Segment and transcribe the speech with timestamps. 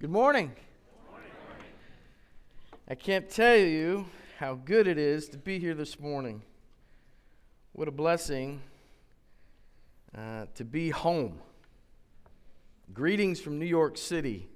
[0.00, 0.52] Good morning.
[2.88, 4.06] I can't tell you
[4.38, 6.44] how good it is to be here this morning.
[7.72, 8.62] What a blessing
[10.16, 11.40] uh, to be home.
[12.94, 14.48] Greetings from New York City.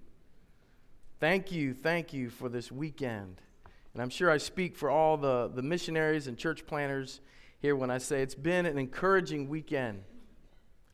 [1.18, 3.42] Thank you, thank you for this weekend.
[3.94, 7.20] And I'm sure I speak for all the, the missionaries and church planters
[7.58, 10.04] here when I say it's been an encouraging weekend,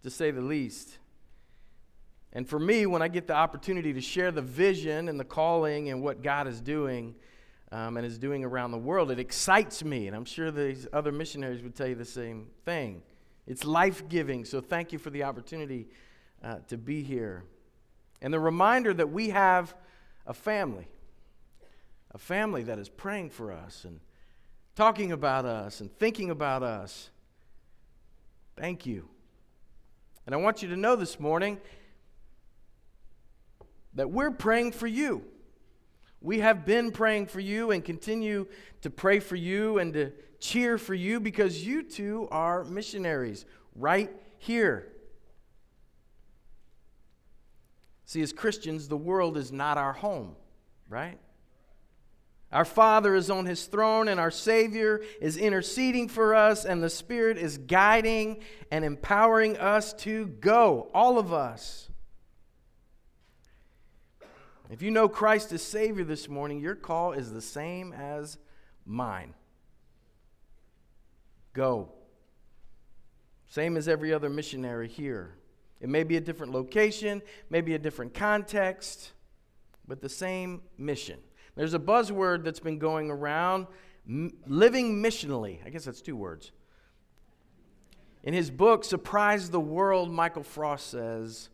[0.05, 0.96] to say the least.
[2.32, 5.88] And for me, when I get the opportunity to share the vision and the calling
[5.88, 7.14] and what God is doing
[7.73, 10.06] um, and is doing around the world, it excites me.
[10.06, 13.02] And I'm sure these other missionaries would tell you the same thing.
[13.46, 14.45] It's life giving.
[14.45, 15.88] So thank you for the opportunity
[16.45, 17.45] uh, to be here.
[18.20, 19.74] And the reminder that we have
[20.27, 20.86] a family,
[22.12, 24.00] a family that is praying for us and
[24.77, 27.10] talking about us and thinking about us.
[28.56, 29.08] Thank you.
[30.27, 31.58] And I want you to know this morning
[33.98, 35.25] that we're praying for you.
[36.20, 38.47] We have been praying for you and continue
[38.83, 44.09] to pray for you and to cheer for you because you too are missionaries right
[44.39, 44.87] here.
[48.05, 50.37] See, as Christians, the world is not our home,
[50.89, 51.19] right?
[52.53, 56.89] Our Father is on his throne, and our Savior is interceding for us, and the
[56.89, 61.88] Spirit is guiding and empowering us to go, all of us.
[64.70, 68.36] If you know Christ as Savior this morning, your call is the same as
[68.84, 69.34] mine.
[71.55, 71.91] Go.
[73.48, 75.34] Same as every other missionary here.
[75.80, 79.12] It may be a different location, maybe a different context,
[79.86, 81.19] but the same mission.
[81.55, 83.66] There's a buzzword that's been going around
[84.47, 85.64] living missionally.
[85.64, 86.53] I guess that's two words.
[88.22, 91.48] In his book, Surprise the World, Michael Frost says,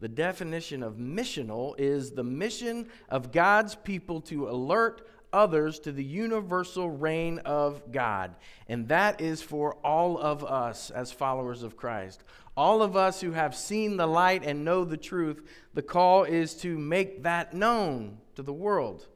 [0.00, 6.02] the definition of missional is the mission of God's people to alert others to the
[6.04, 8.34] universal reign of God.
[8.66, 12.24] And that is for all of us as followers of Christ.
[12.56, 16.54] All of us who have seen the light and know the truth, the call is
[16.56, 19.06] to make that known to the world.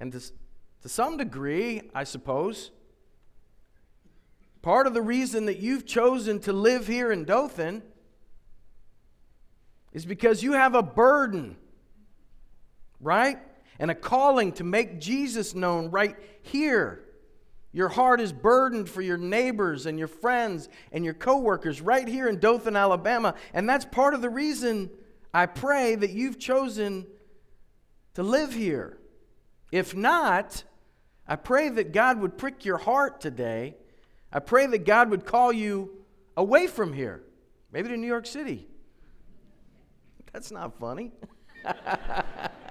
[0.00, 0.20] And to,
[0.82, 2.70] to some degree, I suppose,
[4.62, 7.82] part of the reason that you've chosen to live here in Dothan
[9.92, 11.56] is because you have a burden,
[13.00, 13.38] right?
[13.78, 17.04] And a calling to make Jesus known right here.
[17.72, 22.28] Your heart is burdened for your neighbors and your friends and your coworkers right here
[22.28, 23.34] in Dothan, Alabama.
[23.52, 24.90] And that's part of the reason
[25.32, 27.06] I pray that you've chosen
[28.14, 28.98] to live here.
[29.70, 30.64] If not,
[31.26, 33.76] I pray that God would prick your heart today.
[34.32, 35.90] I pray that God would call you
[36.36, 37.22] away from here,
[37.70, 38.66] maybe to New York City,
[40.32, 41.12] that's not funny.
[41.64, 42.62] but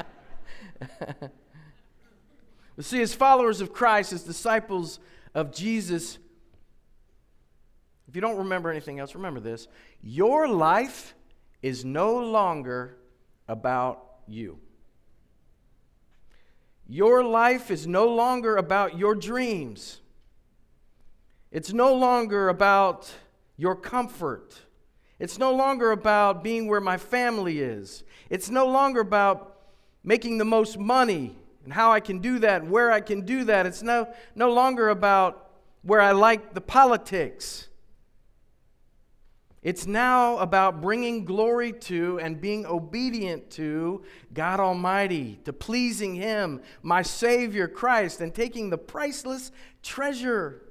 [2.85, 5.00] see, as followers of Christ, as disciples
[5.34, 6.18] of Jesus,
[8.07, 9.68] if you don't remember anything else, remember this.
[10.01, 11.16] Your life
[11.62, 12.97] is no longer
[13.47, 14.59] about you.
[16.88, 20.00] Your life is no longer about your dreams.
[21.51, 23.12] It's no longer about
[23.57, 24.62] your comfort.
[25.19, 28.03] It's no longer about being where my family is.
[28.29, 29.57] It's no longer about
[30.03, 33.44] making the most money and how I can do that and where I can do
[33.45, 33.66] that.
[33.66, 35.51] It's no, no longer about
[35.81, 37.67] where I like the politics.
[39.63, 46.61] It's now about bringing glory to and being obedient to God Almighty, to pleasing Him,
[46.83, 49.51] my Savior Christ, and taking the priceless
[49.81, 50.61] treasure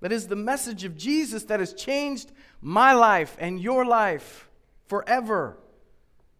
[0.00, 4.48] that is the message of Jesus that has changed my life and your life
[4.86, 5.58] forever.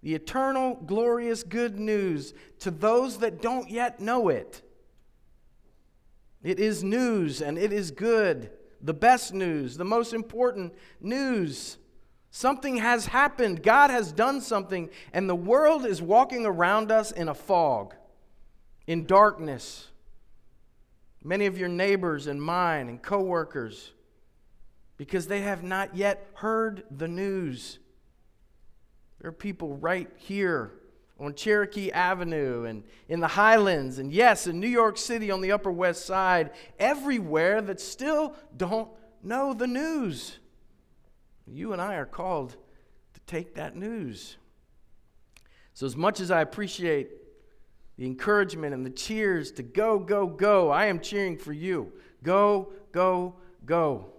[0.03, 4.63] The eternal, glorious good news to those that don't yet know it.
[6.43, 8.51] It is news and it is good.
[8.81, 11.79] The best news, the most important news.
[12.31, 13.63] Something has happened.
[13.63, 17.95] God has done something, and the world is walking around us in a fog,
[18.87, 19.89] in darkness.
[21.25, 23.93] Many of your neighbors and mine and coworkers
[24.99, 27.79] because they have not yet heard the news.
[29.21, 30.73] There are people right here
[31.19, 35.53] on Cherokee Avenue and in the Highlands, and yes, in New York City on the
[35.53, 38.91] Upper West Side, everywhere that still don't
[39.23, 40.39] know the news.
[41.47, 42.57] You and I are called
[43.15, 44.37] to take that news.
[45.75, 47.11] So, as much as I appreciate
[47.97, 51.93] the encouragement and the cheers to go, go, go, I am cheering for you.
[52.23, 54.13] Go, go, go.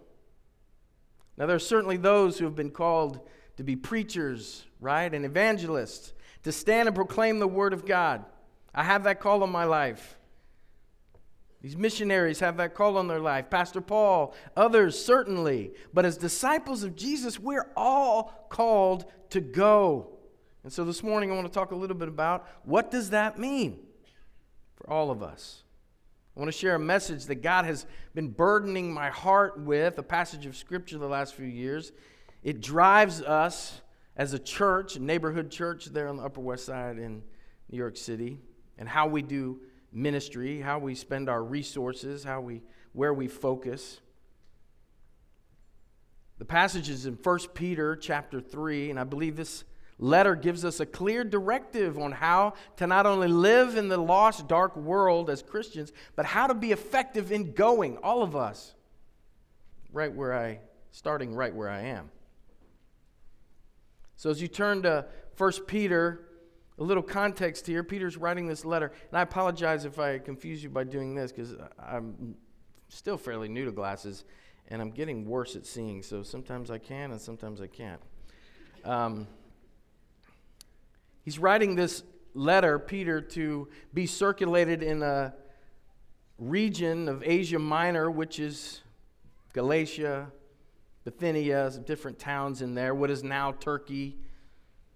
[1.39, 3.21] Now, there are certainly those who have been called
[3.56, 5.12] to be preachers, right?
[5.12, 6.13] And evangelists,
[6.44, 8.25] to stand and proclaim the word of God.
[8.75, 10.18] I have that call on my life.
[11.62, 13.50] These missionaries have that call on their life.
[13.50, 15.71] Pastor Paul, others certainly.
[15.94, 20.12] But as disciples of Jesus, we're all called to go.
[20.63, 23.39] And so this morning I want to talk a little bit about what does that
[23.39, 23.80] mean
[24.75, 25.63] for all of us.
[26.39, 30.03] I want to share a message that God has been burdening my heart with, a
[30.03, 31.91] passage of scripture the last few years.
[32.44, 33.81] It drives us
[34.15, 37.24] as a church, a neighborhood church there on the Upper West Side in
[37.69, 38.39] New York City,
[38.77, 39.59] and how we do
[39.91, 42.62] ministry, how we spend our resources, how we
[42.94, 44.00] where we focus.
[46.38, 49.65] The passage is in 1 Peter chapter 3, and I believe this
[49.99, 54.47] letter gives us a clear directive on how to not only live in the lost,
[54.47, 58.73] dark world as Christians, but how to be effective in going, all of us,
[59.91, 60.59] right where I,
[60.91, 62.09] starting right where I am.
[64.15, 65.05] So as you turn to
[65.37, 66.25] 1 Peter,
[66.79, 67.83] a little context here.
[67.83, 71.55] Peter's writing this letter, and I apologize if I confuse you by doing this because
[71.77, 72.35] I'm
[72.87, 74.23] still fairly new to glasses
[74.69, 78.01] and I'm getting worse at seeing, so sometimes I can and sometimes I can't.
[78.85, 79.27] Um,
[81.24, 85.33] he's writing this letter, Peter, to be circulated in a
[86.38, 88.81] region of Asia Minor, which is
[89.54, 90.31] Galatia,
[91.04, 94.18] Bithynia, some different towns in there, what is now Turkey.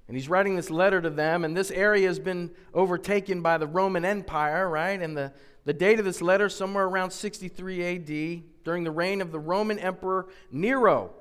[0.07, 3.67] And he's writing this letter to them, and this area has been overtaken by the
[3.67, 5.01] Roman Empire, right?
[5.01, 5.33] And the,
[5.65, 9.79] the date of this letter, somewhere around 63 AD, during the reign of the Roman
[9.79, 11.11] Emperor Nero,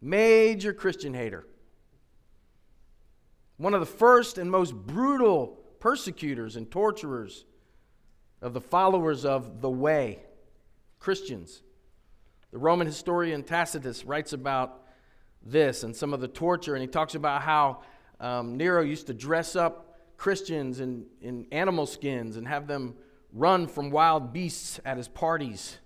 [0.00, 1.46] major Christian hater.
[3.56, 7.44] One of the first and most brutal persecutors and torturers
[8.42, 10.20] of the followers of the way,
[10.98, 11.62] Christians.
[12.50, 14.82] The Roman historian Tacitus writes about
[15.42, 17.82] this and some of the torture, and he talks about how
[18.20, 22.94] um, Nero used to dress up Christians in, in animal skins and have them
[23.32, 25.78] run from wild beasts at his parties.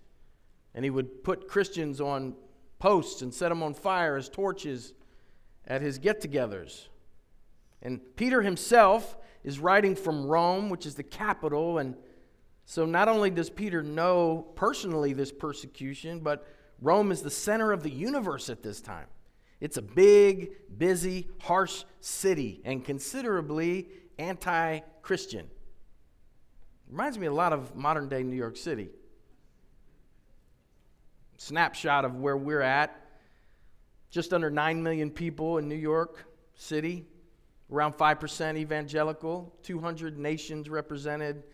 [0.74, 2.34] And he would put Christians on
[2.78, 4.94] posts and set them on fire as torches
[5.66, 6.88] at his get togethers.
[7.82, 11.78] And Peter himself is writing from Rome, which is the capital.
[11.78, 11.96] And
[12.64, 16.46] so not only does Peter know personally this persecution, but
[16.80, 19.06] Rome is the center of the universe at this time.
[19.60, 23.88] It's a big, busy, harsh city and considerably
[24.18, 25.48] anti Christian.
[26.88, 28.88] Reminds me a lot of modern day New York City.
[31.36, 33.04] Snapshot of where we're at
[34.10, 37.06] just under 9 million people in New York City,
[37.70, 41.44] around 5% evangelical, 200 nations represented,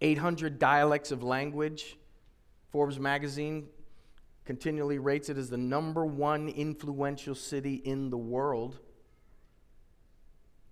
[0.00, 1.96] 800 dialects of language.
[2.70, 3.68] Forbes magazine
[4.44, 8.78] continually rates it as the number one influential city in the world.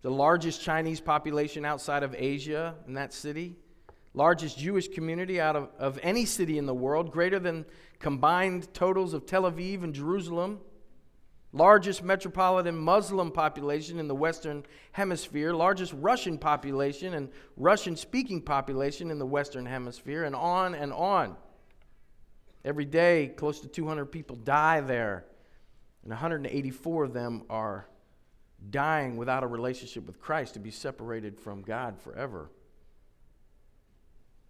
[0.02, 3.56] The largest Chinese population outside of Asia in that city.
[4.14, 7.66] Largest Jewish community out of, of any city in the world, greater than
[7.98, 10.60] combined totals of Tel Aviv and Jerusalem.
[11.52, 19.10] Largest metropolitan Muslim population in the Western Hemisphere, largest Russian population and Russian speaking population
[19.10, 21.36] in the Western Hemisphere, and on and on.
[22.64, 25.24] Every day, close to 200 people die there,
[26.02, 27.88] and 184 of them are
[28.70, 32.50] dying without a relationship with Christ to be separated from God forever.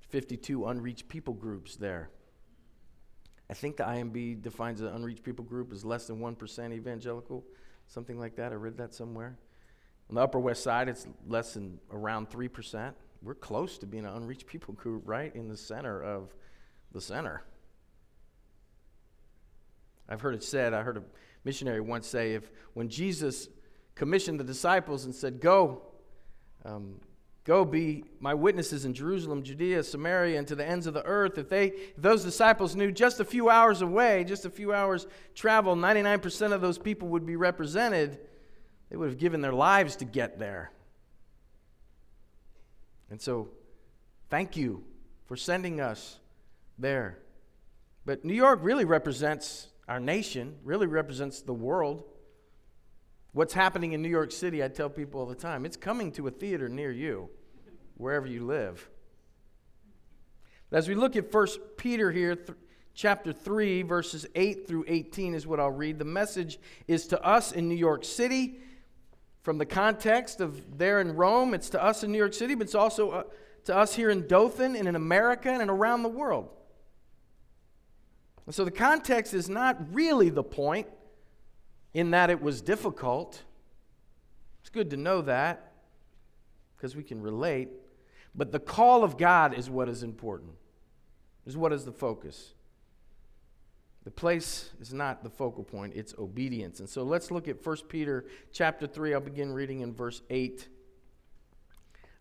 [0.09, 2.11] 52 unreached people groups there.
[3.49, 7.45] I think the IMB defines an unreached people group as less than 1% evangelical,
[7.87, 8.53] something like that.
[8.53, 9.39] I read that somewhere.
[10.09, 12.93] On the Upper West Side, it's less than around 3%.
[13.23, 16.35] We're close to being an unreached people group, right in the center of
[16.93, 17.43] the center.
[20.09, 21.03] I've heard it said, I heard a
[21.45, 23.49] missionary once say, if when Jesus
[23.95, 25.83] commissioned the disciples and said, Go,
[26.65, 27.01] um,
[27.47, 31.39] go be my witnesses in Jerusalem, Judea, Samaria, and to the ends of the earth.
[31.39, 35.07] If they, if those disciples knew just a few hours away, just a few hours
[35.37, 38.19] travel, 99% of those people would be represented,
[38.91, 40.73] they would have given their lives to get there.
[43.11, 43.51] And so,
[44.29, 44.83] thank you
[45.27, 46.19] for sending us
[46.81, 47.19] there.
[48.05, 52.03] But New York really represents our nation, really represents the world.
[53.37, 56.27] What's happening in New York City, I tell people all the time, it's coming to
[56.27, 57.29] a theater near you,
[57.99, 58.89] wherever you live.
[60.73, 62.57] As we look at 1 Peter here, th-
[62.95, 65.99] chapter 3, verses 8 through 18 is what I'll read.
[65.99, 68.59] The message is to us in New York City.
[69.43, 72.65] From the context of there in Rome, it's to us in New York City, but
[72.65, 73.23] it's also uh,
[73.65, 76.49] to us here in Dothan and in America and around the world.
[78.47, 80.87] And so the context is not really the point.
[81.97, 83.43] In that it was difficult.
[84.61, 85.73] It's good to know that
[86.77, 87.71] because we can relate.
[88.35, 90.53] But the call of God is what is important,
[91.47, 92.53] is what is the focus.
[94.05, 96.81] The place is not the focal point, it's obedience.
[96.81, 99.15] And so let's look at 1 Peter chapter 3.
[99.15, 100.69] I'll begin reading in verse 8.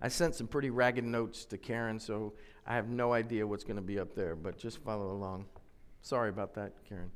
[0.02, 2.32] I sent some pretty ragged notes to Karen, so
[2.66, 5.48] I have no idea what's going to be up there, but just follow along.
[6.02, 7.12] Sorry about that, Karen.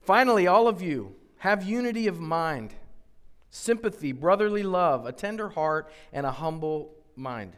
[0.00, 2.74] Finally, all of you have unity of mind,
[3.50, 7.52] sympathy, brotherly love, a tender heart, and a humble mind.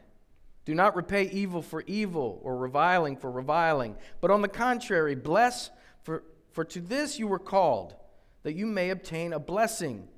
[0.64, 5.70] Do not repay evil for evil or reviling for reviling, but on the contrary, bless,
[6.02, 7.94] for, for to this you were called,
[8.42, 10.08] that you may obtain a blessing.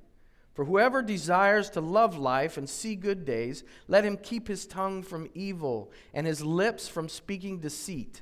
[0.53, 5.03] For whoever desires to love life and see good days, let him keep his tongue
[5.03, 8.21] from evil and his lips from speaking deceit.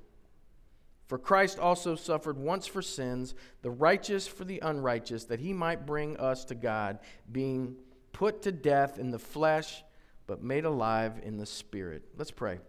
[1.11, 5.85] For Christ also suffered once for sins, the righteous for the unrighteous, that he might
[5.85, 6.99] bring us to God,
[7.29, 7.75] being
[8.13, 9.83] put to death in the flesh,
[10.25, 12.03] but made alive in the spirit.
[12.17, 12.59] Let's pray.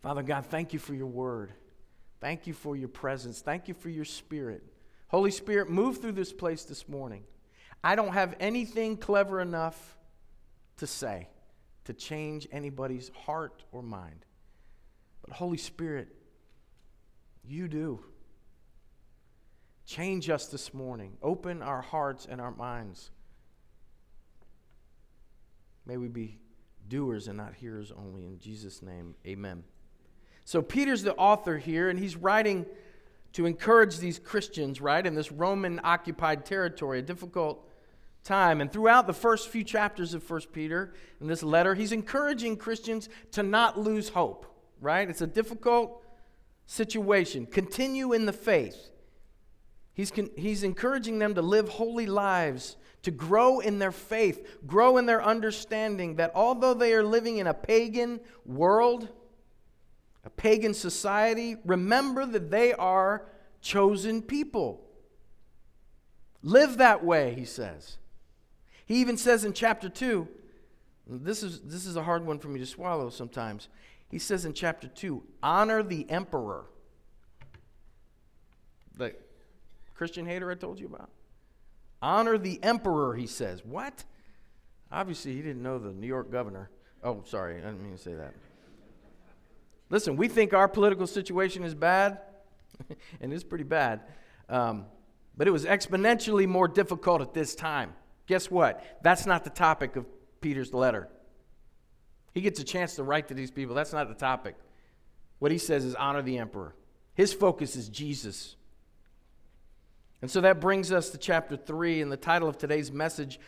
[0.00, 1.52] Father God, thank you for your word.
[2.20, 3.40] Thank you for your presence.
[3.40, 4.62] Thank you for your spirit.
[5.08, 7.24] Holy Spirit, move through this place this morning.
[7.82, 9.98] I don't have anything clever enough
[10.76, 11.26] to say
[11.86, 14.24] to change anybody's heart or mind.
[15.20, 16.14] But Holy Spirit,
[17.46, 18.00] you do.
[19.86, 21.16] Change us this morning.
[21.22, 23.10] Open our hearts and our minds.
[25.86, 26.38] May we be
[26.88, 28.24] doers and not hearers only.
[28.24, 29.64] In Jesus' name, amen.
[30.44, 32.66] So Peter's the author here, and he's writing
[33.34, 37.68] to encourage these Christians, right, in this Roman occupied territory, a difficult
[38.22, 38.60] time.
[38.60, 43.08] And throughout the first few chapters of 1 Peter in this letter, he's encouraging Christians
[43.32, 44.46] to not lose hope,
[44.80, 45.08] right?
[45.08, 46.03] It's a difficult
[46.66, 47.46] situation.
[47.46, 48.90] Continue in the faith.
[49.94, 54.96] He's, con- he's encouraging them to live holy lives, to grow in their faith, grow
[54.96, 59.08] in their understanding that although they are living in a pagan world,
[60.24, 63.26] a pagan society, remember that they are
[63.60, 64.80] chosen people.
[66.42, 67.98] Live that way, he says.
[68.86, 70.28] He even says in chapter 2,
[71.06, 73.68] this is, this is a hard one for me to swallow sometimes.
[74.14, 76.66] He says in chapter 2, honor the emperor.
[78.96, 79.16] The
[79.92, 81.10] Christian hater I told you about.
[82.00, 83.64] Honor the emperor, he says.
[83.64, 84.04] What?
[84.92, 86.70] Obviously, he didn't know the New York governor.
[87.02, 88.34] Oh, sorry, I didn't mean to say that.
[89.90, 92.20] Listen, we think our political situation is bad,
[93.20, 94.02] and it's pretty bad.
[94.48, 94.84] Um,
[95.36, 97.94] but it was exponentially more difficult at this time.
[98.28, 98.80] Guess what?
[99.02, 100.06] That's not the topic of
[100.40, 101.08] Peter's letter.
[102.34, 103.76] He gets a chance to write to these people.
[103.76, 104.56] That's not the topic.
[105.38, 106.74] What he says is honor the emperor.
[107.14, 108.56] His focus is Jesus.
[110.20, 113.38] And so that brings us to chapter 3 and the title of today's message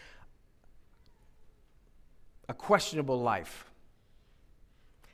[2.49, 3.71] A Questionable Life.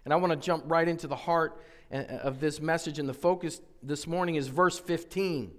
[0.04, 3.14] And I want to jump right into the heart uh, of this message, and the
[3.14, 5.52] focus this morning is verse 15.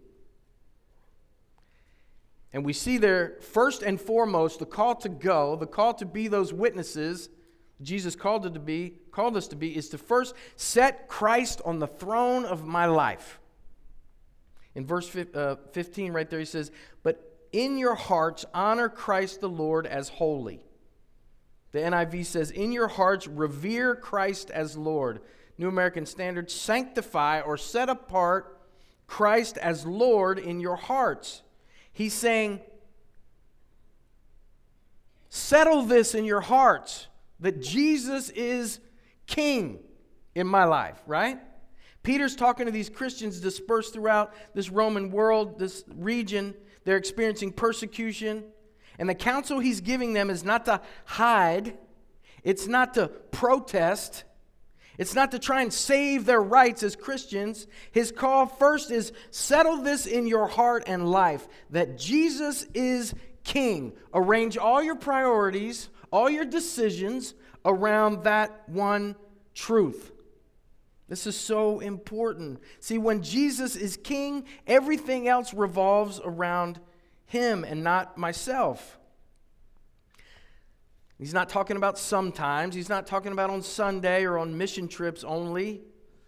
[2.51, 6.27] And we see there, first and foremost, the call to go, the call to be
[6.27, 7.29] those witnesses
[7.81, 11.79] Jesus called it to be, called us to be, is to first set Christ on
[11.79, 13.39] the throne of my life.
[14.75, 16.71] In verse uh, 15, right there, he says,
[17.03, 20.61] But in your hearts honor Christ the Lord as holy
[21.73, 25.19] the NIV says, In your hearts, revere Christ as Lord.
[25.57, 28.59] New American Standard, sanctify or set apart
[29.07, 31.41] Christ as Lord in your hearts.
[31.91, 32.61] He's saying,
[35.29, 37.07] settle this in your hearts
[37.43, 38.79] that Jesus is
[39.27, 39.79] King
[40.33, 41.39] in my life, right?
[42.01, 46.55] Peter's talking to these Christians dispersed throughout this Roman world, this region.
[46.85, 48.45] They're experiencing persecution.
[48.97, 51.77] And the counsel he's giving them is not to hide,
[52.43, 54.23] it's not to protest,
[54.97, 57.67] it's not to try and save their rights as Christians.
[57.91, 63.93] His call first is settle this in your heart and life that Jesus is king.
[64.13, 67.33] Arrange all your priorities, all your decisions
[67.65, 69.15] around that one
[69.55, 70.11] truth.
[71.09, 72.59] This is so important.
[72.79, 76.79] See, when Jesus is king, everything else revolves around
[77.25, 78.99] him and not myself.
[81.17, 82.75] He's not talking about sometimes.
[82.75, 85.81] He's not talking about on Sunday or on mission trips only,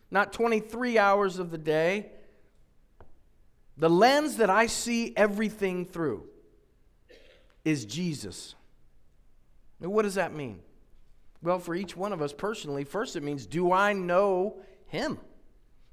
[0.10, 2.10] not 23 hours of the day.
[3.78, 6.24] The lens that I see everything through
[7.64, 8.56] is Jesus.
[9.80, 10.62] Now, what does that mean?
[11.42, 15.20] Well, for each one of us personally, first it means do I know him?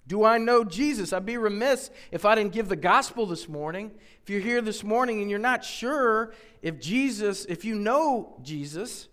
[0.07, 1.13] Do I know Jesus?
[1.13, 3.93] I'd be remiss if I didn't give the gospel this morning.
[4.23, 9.09] If you're here this morning and you're not sure if Jesus, if you know Jesus,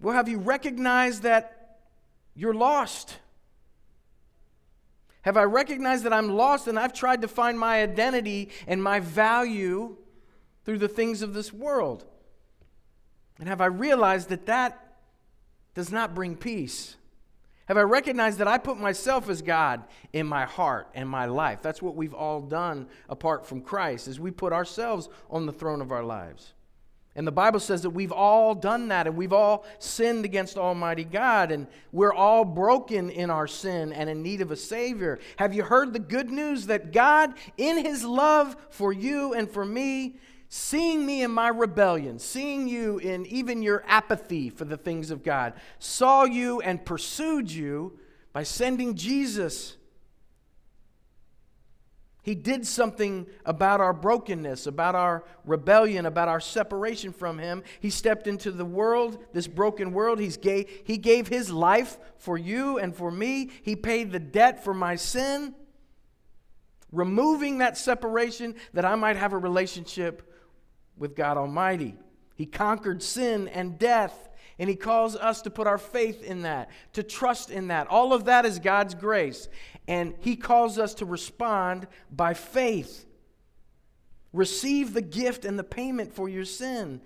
[0.00, 1.78] well, have you recognized that
[2.34, 3.16] you're lost?
[5.22, 9.00] Have I recognized that I'm lost and I've tried to find my identity and my
[9.00, 9.96] value
[10.64, 12.06] through the things of this world?
[13.40, 14.94] And have I realized that that
[15.74, 16.96] does not bring peace?
[17.66, 21.62] Have I recognized that I put myself as God in my heart and my life?
[21.62, 25.80] That's what we've all done apart from Christ, is we put ourselves on the throne
[25.80, 26.52] of our lives.
[27.16, 31.04] And the Bible says that we've all done that and we've all sinned against Almighty
[31.04, 35.18] God and we're all broken in our sin and in need of a Savior.
[35.36, 39.64] Have you heard the good news that God, in His love for you and for
[39.64, 40.16] me,
[40.52, 45.22] seeing me in my rebellion, seeing you in even your apathy for the things of
[45.22, 47.96] God, saw you and pursued you
[48.32, 49.76] by sending Jesus.
[52.24, 57.62] He did something about our brokenness, about our rebellion, about our separation from Him.
[57.78, 60.18] He stepped into the world, this broken world.
[60.18, 63.50] He's he gave His life for you and for me.
[63.62, 65.54] He paid the debt for my sin,
[66.90, 70.26] removing that separation that I might have a relationship
[71.00, 71.96] with God Almighty.
[72.36, 76.70] He conquered sin and death, and He calls us to put our faith in that,
[76.92, 77.88] to trust in that.
[77.88, 79.48] All of that is God's grace,
[79.88, 83.06] and He calls us to respond by faith.
[84.32, 87.00] Receive the gift and the payment for your sin.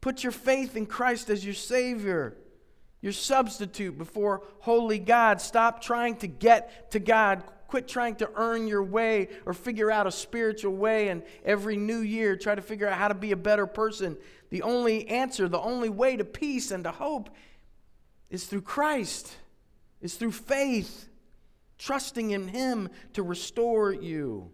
[0.00, 2.36] Put your faith in Christ as your Savior,
[3.02, 5.40] your substitute before holy God.
[5.40, 10.06] Stop trying to get to God Quit trying to earn your way or figure out
[10.06, 13.36] a spiritual way and every new year try to figure out how to be a
[13.36, 14.16] better person.
[14.48, 17.28] The only answer, the only way to peace and to hope
[18.30, 19.36] is through Christ,
[20.00, 21.10] is through faith,
[21.76, 24.50] trusting in Him to restore you.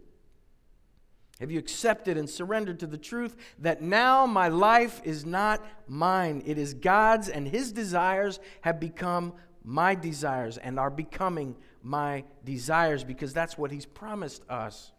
[1.39, 6.43] Have you accepted and surrendered to the truth that now my life is not mine?
[6.47, 13.05] It is God's, and His desires have become my desires and are becoming my desires
[13.05, 14.91] because that's what He's promised us.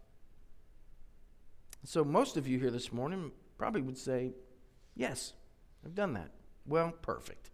[1.84, 4.34] So, most of you here this morning probably would say,
[4.96, 5.34] Yes,
[5.84, 6.32] I've done that.
[6.66, 7.52] Well, perfect.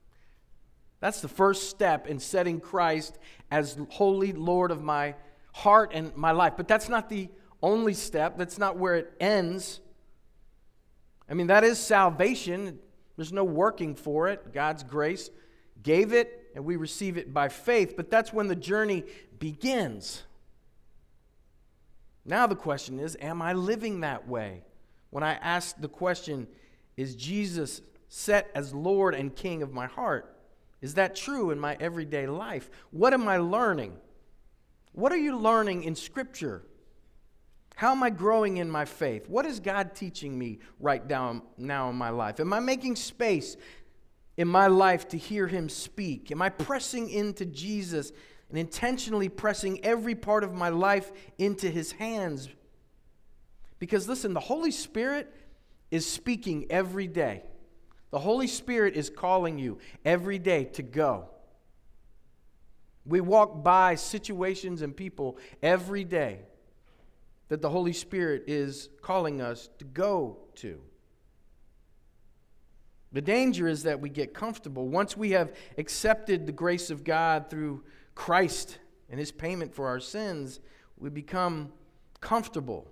[1.00, 3.18] That's the first step in setting Christ
[3.50, 5.16] as holy Lord of my
[5.54, 6.54] heart and my life.
[6.56, 7.30] But that's not the
[7.64, 9.82] only step, that's not where it ends.
[11.30, 12.80] I mean, that is salvation.
[13.16, 14.54] There's no working for it.
[14.54, 15.30] God's grace
[15.82, 19.04] gave it, and we receive it by faith, but that's when the journey
[19.40, 20.24] begins.
[22.26, 24.64] Now the question is Am I living that way?
[25.10, 26.48] When I ask the question,
[26.98, 30.38] Is Jesus set as Lord and King of my heart?
[30.82, 32.70] Is that true in my everyday life?
[32.92, 33.98] What am I learning?
[34.94, 36.64] What are you learning in Scripture?
[37.76, 39.28] How am I growing in my faith?
[39.30, 42.40] What is God teaching me right down now in my life?
[42.40, 43.58] Am I making space
[44.38, 46.32] in my life to hear him speak?
[46.32, 48.12] Am I pressing into Jesus
[48.50, 52.50] and intentionally pressing every part of my life into his hands?
[53.80, 55.34] Because listen, the Holy Spirit
[55.90, 57.44] is speaking every day.
[58.12, 61.30] The Holy Spirit is calling you every day to go.
[63.06, 66.42] We walk by situations and people every day
[67.48, 70.80] that the Holy Spirit is calling us to go to.
[73.12, 74.88] The danger is that we get comfortable.
[74.88, 77.84] Once we have accepted the grace of God through
[78.16, 80.60] Christ and his payment for our sins,
[80.98, 81.74] we become
[82.22, 82.88] comfortable.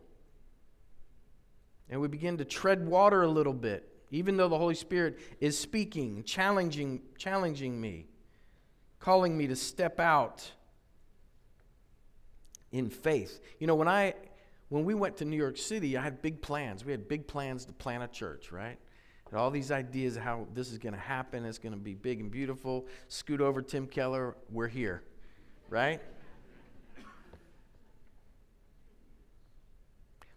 [1.90, 5.58] And we begin to tread water a little bit, even though the Holy Spirit is
[5.58, 8.08] speaking, challenging, challenging me,
[9.00, 10.52] calling me to step out
[12.72, 13.40] in faith.
[13.60, 14.16] You know, when I
[14.68, 16.86] when we went to New York City, I had big plans.
[16.86, 18.78] We had big plans to plant a church, right?
[19.34, 21.46] All these ideas of how this is going to happen.
[21.46, 22.88] It's going to be big and beautiful.
[23.08, 24.36] Scoot over, Tim Keller.
[24.52, 25.04] We're here,
[25.70, 26.02] right?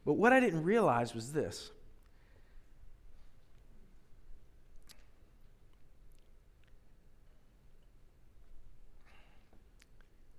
[0.04, 1.70] But what I didn't realize was this.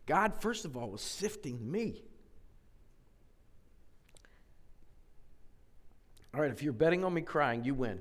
[0.06, 2.04] God, first of all, was sifting me.
[6.34, 8.00] All right, if you're betting on me crying, you win.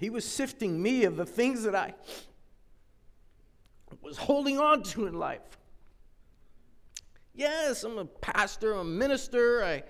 [0.00, 1.92] He was sifting me of the things that I
[4.00, 5.58] was holding on to in life.
[7.34, 9.62] Yes, I'm a pastor, I'm a minister.
[9.62, 9.82] I,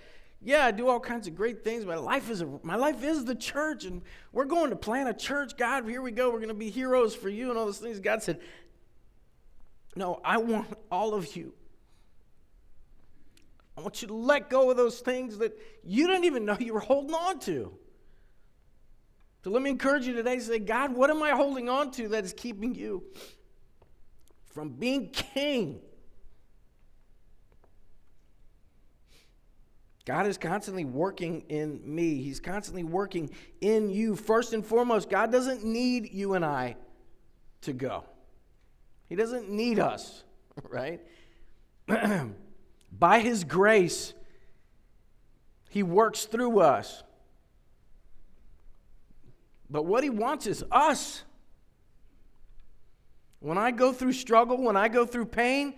[0.43, 1.87] yeah, I do all kinds of great things.
[1.87, 5.15] My life is a, my life is the church, and we're going to plant a
[5.15, 5.57] church.
[5.57, 6.29] God, here we go.
[6.29, 8.01] We're going to be heroes for you and all those things.
[8.01, 8.41] God said,
[9.95, 11.55] "No, I want all of you.
[13.79, 16.75] I want you to let go of those things that you didn't even know you
[16.75, 17.79] were holding on to."
[19.43, 20.39] So let me encourage you today.
[20.39, 23.03] Say, God, what am I holding on to that is keeping you
[24.53, 25.81] from being king?
[30.05, 32.23] God is constantly working in me.
[32.23, 34.17] He's constantly working in you.
[34.17, 36.77] First and foremost, God doesn't need you and I
[37.63, 38.05] to go.
[39.09, 40.25] He doesn't need us,
[40.69, 41.01] right?
[42.93, 44.15] By His grace,
[45.69, 47.03] He works through us.
[49.71, 51.23] But what He wants is us.
[53.39, 55.75] When I go through struggle, when I go through pain,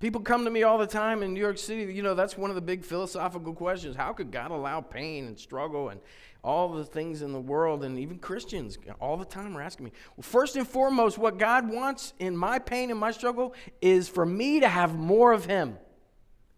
[0.00, 1.92] People come to me all the time in New York City.
[1.92, 3.94] You know, that's one of the big philosophical questions.
[3.94, 6.00] How could God allow pain and struggle and
[6.42, 7.84] all the things in the world?
[7.84, 9.92] And even Christians all the time are asking me.
[10.16, 14.24] Well, first and foremost, what God wants in my pain and my struggle is for
[14.24, 15.76] me to have more of Him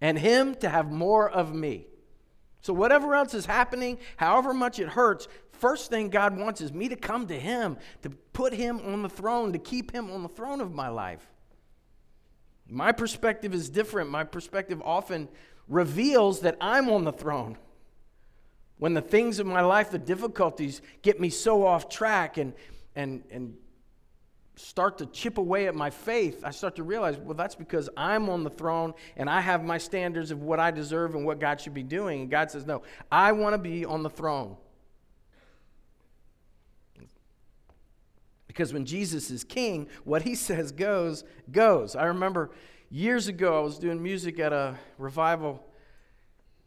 [0.00, 1.86] and Him to have more of me.
[2.60, 6.88] So, whatever else is happening, however much it hurts, first thing God wants is me
[6.88, 10.28] to come to Him, to put Him on the throne, to keep Him on the
[10.28, 11.26] throne of my life.
[12.68, 14.10] My perspective is different.
[14.10, 15.28] My perspective often
[15.68, 17.58] reveals that I'm on the throne.
[18.78, 22.52] When the things in my life, the difficulties, get me so off track and,
[22.96, 23.54] and, and
[24.56, 28.28] start to chip away at my faith, I start to realize, well, that's because I'm
[28.28, 31.60] on the throne and I have my standards of what I deserve and what God
[31.60, 32.22] should be doing.
[32.22, 34.56] And God says, no, I want to be on the throne.
[38.52, 41.96] Because when Jesus is king, what he says goes, goes.
[41.96, 42.50] I remember
[42.90, 45.64] years ago, I was doing music at a revival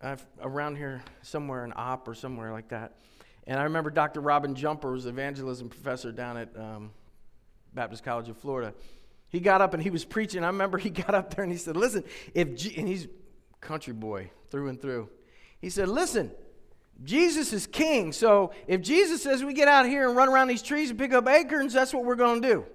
[0.02, 2.93] uh, around here, somewhere in Opp or somewhere like that.
[3.45, 4.19] And I remember Dr.
[4.19, 6.89] Robin Jumper was evangelism professor down at um,
[7.76, 8.74] Baptist College of Florida.
[9.30, 10.43] He got up and he was preaching.
[10.43, 13.08] I remember he got up there and he said, Listen, if, G-, and he's
[13.62, 15.08] country boy through and through.
[15.62, 16.32] He said, Listen,
[17.03, 18.12] Jesus is king.
[18.12, 21.13] So if Jesus says we get out here and run around these trees and pick
[21.13, 22.65] up acorns, that's what we're going to do.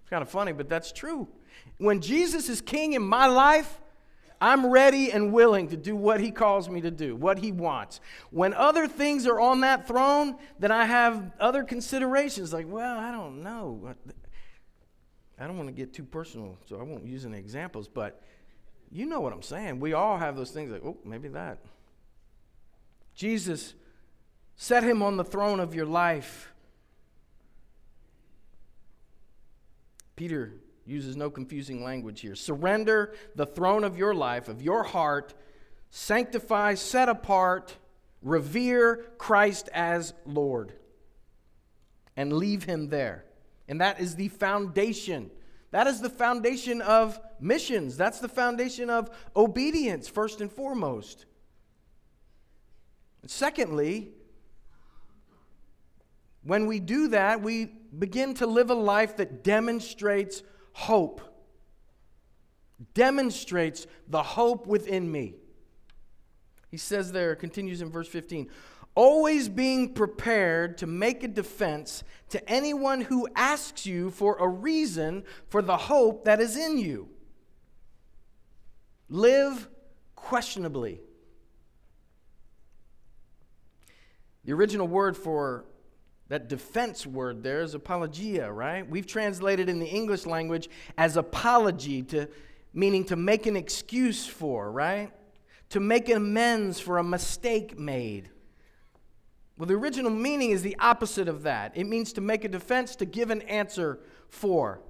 [0.00, 1.28] It's kind of funny, but that's true.
[1.78, 3.78] When Jesus is king in my life,
[4.40, 8.00] I'm ready and willing to do what he calls me to do, what he wants.
[8.30, 13.12] When other things are on that throne, then I have other considerations like, well, I
[13.12, 13.94] don't know.
[15.38, 18.22] I don't want to get too personal, so I won't use any examples, but
[18.90, 19.80] you know what I'm saying.
[19.80, 21.58] We all have those things like, oh, maybe that.
[23.14, 23.74] Jesus,
[24.56, 26.52] set him on the throne of your life.
[30.16, 30.52] Peter
[30.84, 32.34] uses no confusing language here.
[32.34, 35.34] Surrender the throne of your life, of your heart,
[35.90, 37.76] sanctify, set apart,
[38.22, 40.72] revere Christ as Lord,
[42.16, 43.24] and leave him there.
[43.68, 45.30] And that is the foundation
[45.70, 47.96] that is the foundation of missions.
[47.96, 51.26] That's the foundation of obedience, first and foremost.
[53.26, 54.10] Secondly,
[56.42, 61.20] when we do that, we begin to live a life that demonstrates hope,
[62.94, 65.34] demonstrates the hope within me.
[66.70, 68.48] He says there, continues in verse 15
[68.94, 75.24] always being prepared to make a defense to anyone who asks you for a reason
[75.48, 77.08] for the hope that is in you.
[79.08, 79.68] Live
[80.14, 81.00] questionably.
[84.44, 85.64] The original word for
[86.28, 88.88] that defense word there is apologia, right?
[88.88, 92.28] We've translated in the English language as apology to
[92.72, 95.10] meaning to make an excuse for, right?
[95.70, 98.30] To make amends for a mistake made.
[99.60, 101.72] Well, the original meaning is the opposite of that.
[101.74, 104.80] It means to make a defense, to give an answer for.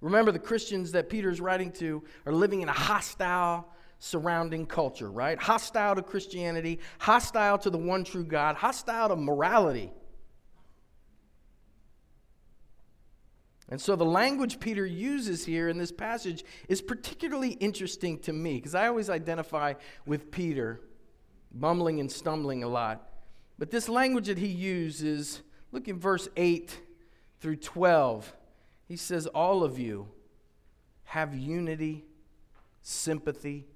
[0.00, 5.40] Remember, the Christians that Peter's writing to are living in a hostile surrounding culture, right?
[5.40, 9.92] Hostile to Christianity, hostile to the one true God, hostile to morality.
[13.68, 18.54] And so the language Peter uses here in this passage is particularly interesting to me
[18.54, 20.80] because I always identify with Peter,
[21.52, 23.12] bumbling and stumbling a lot.
[23.58, 25.42] But this language that he uses,
[25.72, 26.78] look in verse 8
[27.40, 28.34] through 12.
[28.86, 30.08] He says, All of you
[31.04, 32.04] have unity,
[32.82, 33.66] sympathy,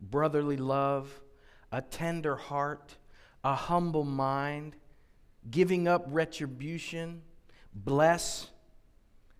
[0.00, 1.20] brotherly love,
[1.72, 2.96] a tender heart,
[3.42, 4.76] a humble mind,
[5.50, 7.22] giving up retribution,
[7.74, 8.48] bless.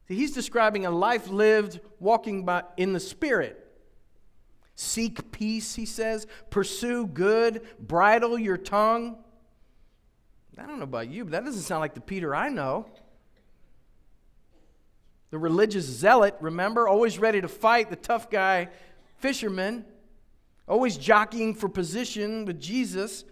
[0.09, 3.61] See, he's describing a life lived walking by, in the Spirit.
[4.75, 6.27] Seek peace, he says.
[6.51, 7.63] Pursue good.
[7.79, 9.24] Bridle your tongue.
[10.59, 12.87] I don't know about you, but that doesn't sound like the Peter I know.
[15.31, 18.69] The religious zealot, remember, always ready to fight the tough guy
[19.17, 19.85] fisherman,
[20.69, 23.25] always jockeying for position with Jesus,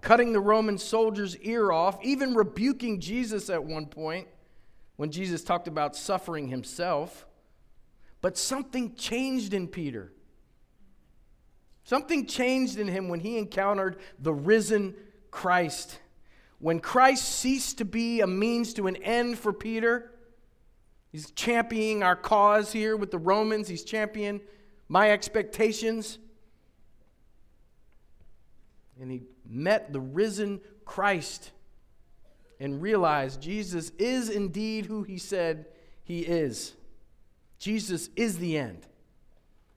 [0.00, 4.26] cutting the Roman soldier's ear off, even rebuking Jesus at one point
[4.96, 7.26] when Jesus talked about suffering himself.
[8.22, 10.12] But something changed in Peter.
[11.84, 14.94] Something changed in him when he encountered the risen
[15.30, 15.98] Christ.
[16.60, 20.12] When Christ ceased to be a means to an end for Peter,
[21.10, 24.42] he's championing our cause here with the Romans, he's championing
[24.86, 26.18] my expectations.
[29.00, 31.50] And he met the risen Christ
[32.60, 35.64] and realized Jesus is indeed who he said
[36.04, 36.74] he is.
[37.58, 38.86] Jesus is the end.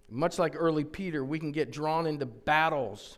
[0.09, 3.17] Much like early Peter, we can get drawn into battles.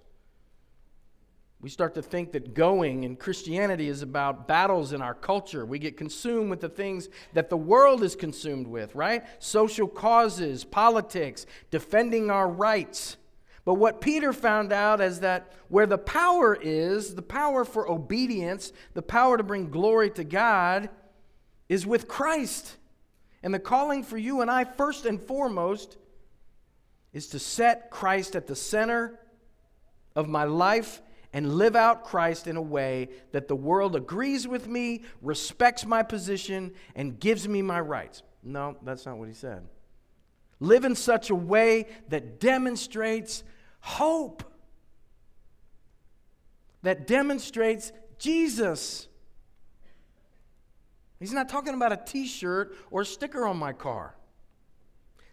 [1.62, 5.66] We start to think that going in Christianity is about battles in our culture.
[5.66, 9.24] We get consumed with the things that the world is consumed with, right?
[9.40, 13.18] Social causes, politics, defending our rights.
[13.64, 18.72] But what Peter found out is that where the power is, the power for obedience,
[18.94, 20.90] the power to bring glory to God,
[21.68, 22.78] is with Christ.
[23.42, 25.98] And the calling for you and I, first and foremost,
[27.12, 29.20] is to set Christ at the center
[30.16, 31.02] of my life
[31.36, 36.02] and live out Christ in a way that the world agrees with me, respects my
[36.02, 38.24] position, and gives me my rights.
[38.42, 39.68] No, that's not what he said.
[40.62, 43.44] Live in such a way that demonstrates
[43.82, 44.44] hope
[46.84, 49.10] that demonstrates Jesus.
[51.20, 54.16] He's not talking about a t shirt or a sticker on my car.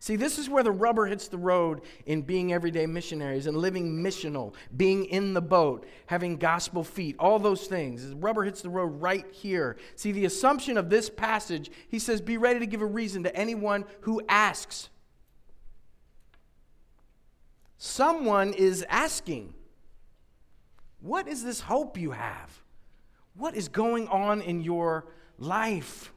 [0.02, 4.02] See, this is where the rubber hits the road in being everyday missionaries and living
[4.02, 8.08] missional, being in the boat, having gospel feet, all those things.
[8.08, 9.76] The rubber hits the road right here.
[9.94, 13.36] See, the assumption of this passage, he says, be ready to give a reason to
[13.36, 14.88] anyone who asks.
[17.78, 19.54] Someone is asking,
[20.98, 22.50] What is this hope you have?
[23.34, 25.06] What is going on in your
[25.38, 26.11] life?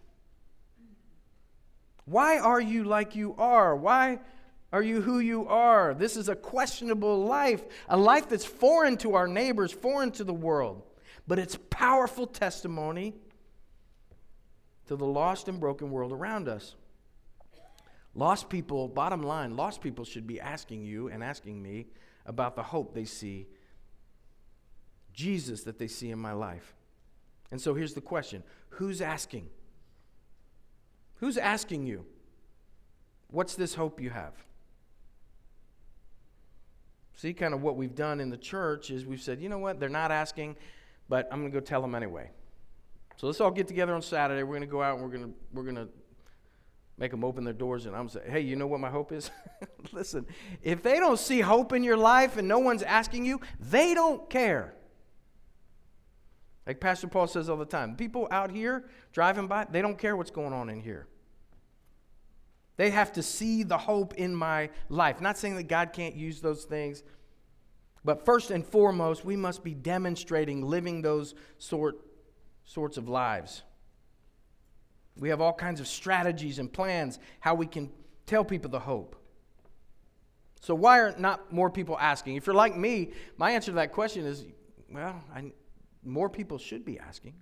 [2.06, 3.76] Why are you like you are?
[3.76, 4.20] Why
[4.72, 5.94] are you who you are?
[5.94, 10.34] This is a questionable life, a life that's foreign to our neighbors, foreign to the
[10.34, 10.84] world,
[11.28, 13.14] but it's powerful testimony
[14.88, 16.76] to the lost and broken world around us.
[18.14, 21.88] Lost people, bottom line, lost people should be asking you and asking me
[22.26, 23.48] about the hope they see,
[25.14, 26.76] Jesus that they see in my life.
[27.52, 29.50] And so here's the question Who's asking?
[31.18, 32.06] Who's asking you?
[33.30, 34.34] What's this hope you have?
[37.16, 39.80] See, kind of what we've done in the church is we've said, you know what,
[39.80, 40.58] they're not asking,
[41.08, 42.30] but I'm going to go tell them anyway.
[43.16, 44.44] So let's all get together on Saturday.
[44.44, 45.88] We're going to go out and we're going to, we're going to
[46.98, 49.32] make them open their doors and I'm saying, hey, you know what my hope is?
[49.94, 50.26] Listen,
[50.62, 54.30] if they don't see hope in your life and no one's asking you, they don't
[54.30, 54.74] care.
[56.66, 60.16] Like Pastor Paul says all the time, people out here driving by, they don't care
[60.16, 61.08] what's going on in here.
[62.78, 65.22] They have to see the hope in my life.
[65.22, 67.04] Not saying that God can't use those things,
[68.04, 71.96] but first and foremost, we must be demonstrating living those sort,
[72.64, 73.64] sorts of lives.
[75.18, 77.90] We have all kinds of strategies and plans how we can
[78.26, 79.16] tell people the hope.
[80.62, 82.36] So, why are not more people asking?
[82.36, 84.46] If you're like me, my answer to that question is
[84.92, 85.52] well, I,
[86.06, 87.34] more people should be asking.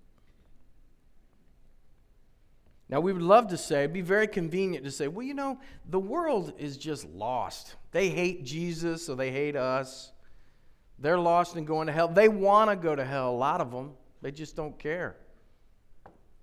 [2.90, 5.58] Now, we would love to say, it'd be very convenient to say, well, you know,
[5.90, 7.76] the world is just lost.
[7.92, 10.12] They hate Jesus, so they hate us.
[11.00, 12.08] They're lost and going to hell.
[12.08, 13.94] They want to go to hell, a lot of them.
[14.22, 15.16] They just don't care.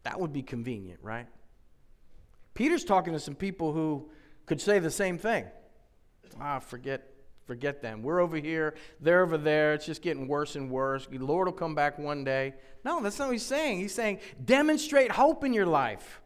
[0.03, 1.27] That would be convenient, right?
[2.55, 4.11] Peter's talking to some people who
[4.47, 5.45] could say the same thing.
[6.41, 7.11] Ah, forget
[7.51, 8.01] forget them.
[8.01, 9.75] We're over here, they're over there.
[9.75, 11.09] It's just getting worse and worse.
[11.11, 12.55] The Lord will come back one day.
[12.85, 13.81] No, that's not what he's saying.
[13.81, 16.21] He's saying demonstrate hope in your life.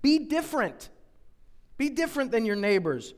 [0.00, 0.88] Be different.
[1.76, 3.12] Be different than your neighbors.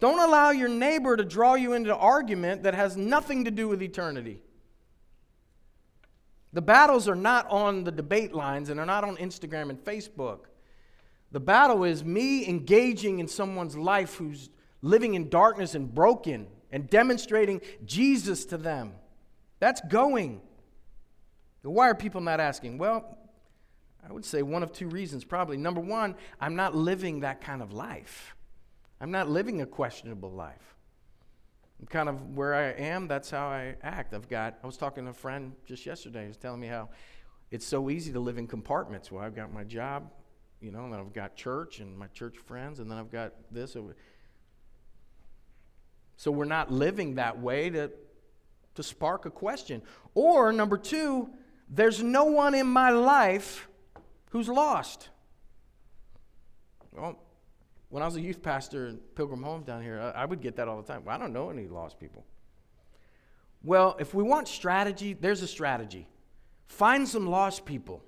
[0.00, 3.80] Don't allow your neighbor to draw you into argument that has nothing to do with
[3.80, 4.42] eternity.
[6.52, 10.46] The battles are not on the debate lines and they're not on Instagram and Facebook.
[11.30, 14.50] The battle is me engaging in someone's life who's
[14.82, 18.92] living in darkness and broken and demonstrating Jesus to them.
[19.58, 20.40] That's going.
[21.62, 22.78] Why are people not asking?
[22.78, 23.18] Well,
[24.08, 25.56] I would say one of two reasons probably.
[25.56, 28.34] Number one, I'm not living that kind of life.
[29.00, 30.76] I'm not living a questionable life.
[31.80, 34.12] I'm kind of where I am, that's how I act.
[34.12, 36.90] I've got, I was talking to a friend just yesterday, he was telling me how
[37.50, 39.10] it's so easy to live in compartments.
[39.10, 40.10] Well, I've got my job,
[40.60, 43.32] you know, and then I've got church and my church friends, and then I've got
[43.50, 43.76] this.
[46.20, 47.90] So we're not living that way to,
[48.74, 49.80] to spark a question.
[50.14, 51.30] Or, number two,
[51.66, 53.70] there's no one in my life
[54.28, 55.08] who's lost.
[56.92, 57.18] Well,
[57.88, 60.56] when I was a youth pastor in Pilgrim Home down here, I, I would get
[60.56, 61.06] that all the time.
[61.06, 62.26] Well, I don't know any lost people.
[63.62, 66.06] Well, if we want strategy, there's a strategy.
[66.66, 68.04] Find some lost people.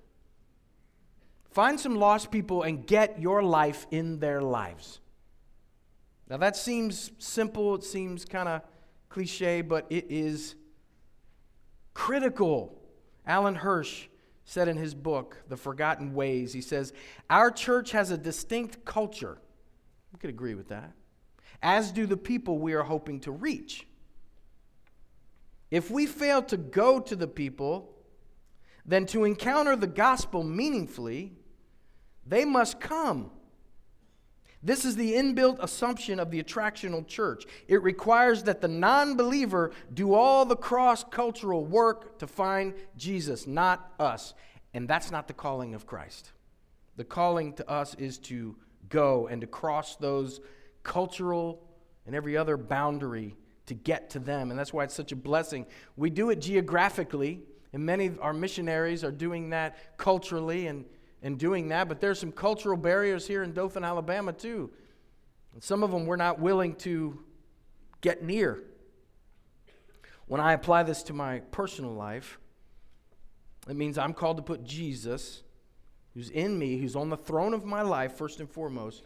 [1.50, 5.00] Find some lost people and get your life in their lives.
[6.32, 8.62] Now, that seems simple, it seems kind of
[9.10, 10.54] cliche, but it is
[11.92, 12.80] critical.
[13.26, 14.06] Alan Hirsch
[14.46, 16.94] said in his book, The Forgotten Ways, he says,
[17.28, 19.36] Our church has a distinct culture
[20.10, 20.94] we could agree with that.
[21.62, 23.86] As do the people we are hoping to reach.
[25.70, 27.94] If we fail to go to the people,
[28.86, 31.34] then to encounter the gospel meaningfully,
[32.26, 33.32] they must come.
[34.62, 37.44] This is the inbuilt assumption of the attractional church.
[37.66, 43.46] It requires that the non believer do all the cross cultural work to find Jesus,
[43.46, 44.34] not us.
[44.74, 46.30] And that's not the calling of Christ.
[46.96, 48.56] The calling to us is to
[48.88, 50.40] go and to cross those
[50.82, 51.62] cultural
[52.06, 54.50] and every other boundary to get to them.
[54.50, 55.66] And that's why it's such a blessing.
[55.96, 57.40] We do it geographically,
[57.72, 60.84] and many of our missionaries are doing that culturally and,
[61.22, 64.70] and doing that, but there's some cultural barriers here in Dothan, Alabama, too.
[65.54, 67.22] And some of them we're not willing to
[68.00, 68.62] get near.
[70.26, 72.38] When I apply this to my personal life,
[73.68, 75.42] it means I'm called to put Jesus
[76.14, 79.04] who's in me, who's on the throne of my life, first and foremost,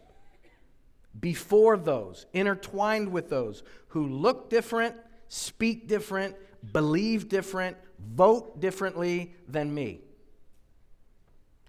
[1.19, 4.95] before those, intertwined with those who look different,
[5.29, 6.35] speak different,
[6.73, 10.01] believe different, vote differently than me.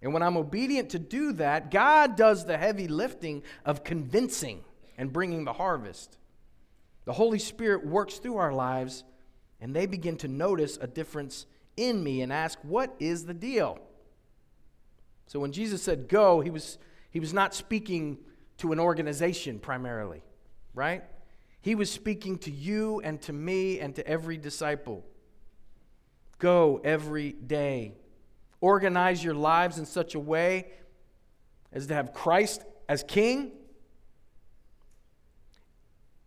[0.01, 4.63] And when I'm obedient to do that, God does the heavy lifting of convincing
[4.97, 6.17] and bringing the harvest.
[7.05, 9.03] The Holy Spirit works through our lives,
[9.59, 13.79] and they begin to notice a difference in me and ask, What is the deal?
[15.27, 16.77] So when Jesus said go, he was,
[17.11, 18.17] he was not speaking
[18.57, 20.21] to an organization primarily,
[20.73, 21.03] right?
[21.61, 25.05] He was speaking to you and to me and to every disciple.
[26.39, 27.93] Go every day.
[28.61, 30.67] Organize your lives in such a way
[31.71, 33.51] as to have Christ as king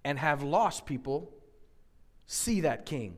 [0.05, 1.33] and have lost people
[2.27, 3.17] see that king.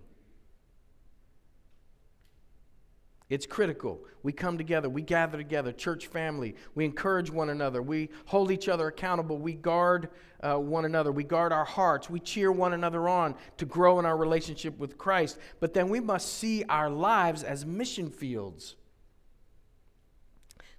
[3.29, 4.05] It's critical.
[4.23, 6.55] We come together, we gather together, church family.
[6.75, 7.81] We encourage one another.
[7.81, 9.39] We hold each other accountable.
[9.39, 10.11] We guard
[10.43, 11.13] uh, one another.
[11.13, 12.11] We guard our hearts.
[12.11, 15.39] We cheer one another on to grow in our relationship with Christ.
[15.61, 18.77] But then we must see our lives as mission fields.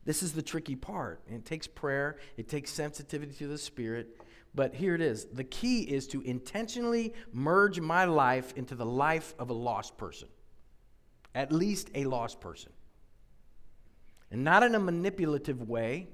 [0.06, 1.22] This is the tricky part.
[1.28, 4.20] It takes prayer, it takes sensitivity to the Spirit.
[4.56, 9.34] But here it is the key is to intentionally merge my life into the life
[9.40, 10.28] of a lost person
[11.36, 12.72] at least a lost person.
[14.32, 16.08] And not in a manipulative way,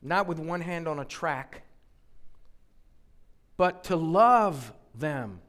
[0.00, 1.62] not with one hand on a track,
[3.56, 5.40] but to love them.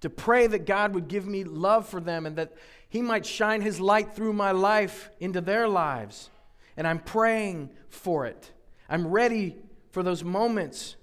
[0.00, 2.54] To pray that God would give me love for them and that
[2.88, 6.30] He might shine His light through my life into their lives.
[6.76, 8.52] And I'm praying for it.
[8.88, 9.56] I'm ready
[9.90, 10.96] for those moments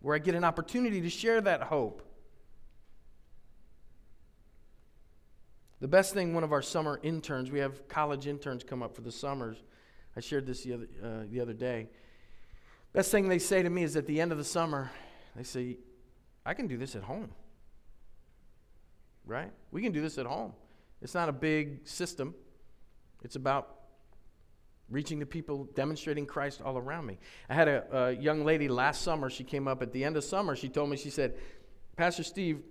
[0.00, 2.02] where I get an opportunity to share that hope.
[5.80, 9.00] The best thing, one of our summer interns, we have college interns come up for
[9.00, 9.56] the summers.
[10.16, 11.88] I shared this the other, uh, the other day.
[12.92, 14.90] Best thing they say to me is at the end of the summer,
[15.34, 15.78] they say,
[16.44, 17.30] I can do this at home.
[19.24, 19.52] Right?
[19.70, 20.52] We can do this at home.
[21.00, 22.34] It's not a big system,
[23.22, 23.82] it's about
[24.92, 27.18] reaching the people, demonstrating Christ all around me.
[27.48, 29.30] I had a, a, young lady last summer.
[29.30, 30.54] She came up at the end of summer.
[30.54, 31.34] She told me, she said,
[31.96, 32.62] Pastor Steve,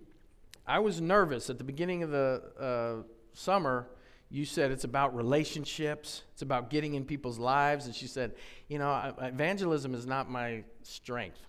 [0.67, 3.03] I was nervous at the beginning of the uh,
[3.33, 3.87] summer.
[4.29, 7.87] You said it's about relationships, it's about getting in people's lives.
[7.87, 8.35] And she said,
[8.69, 11.39] You know, evangelism is not my strength,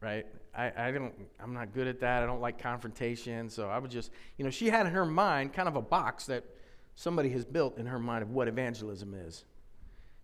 [0.00, 0.26] right?
[0.54, 2.22] I, I don't, I'm not good at that.
[2.22, 3.48] I don't like confrontation.
[3.48, 6.26] So I would just, you know, she had in her mind kind of a box
[6.26, 6.44] that
[6.94, 9.44] somebody has built in her mind of what evangelism is.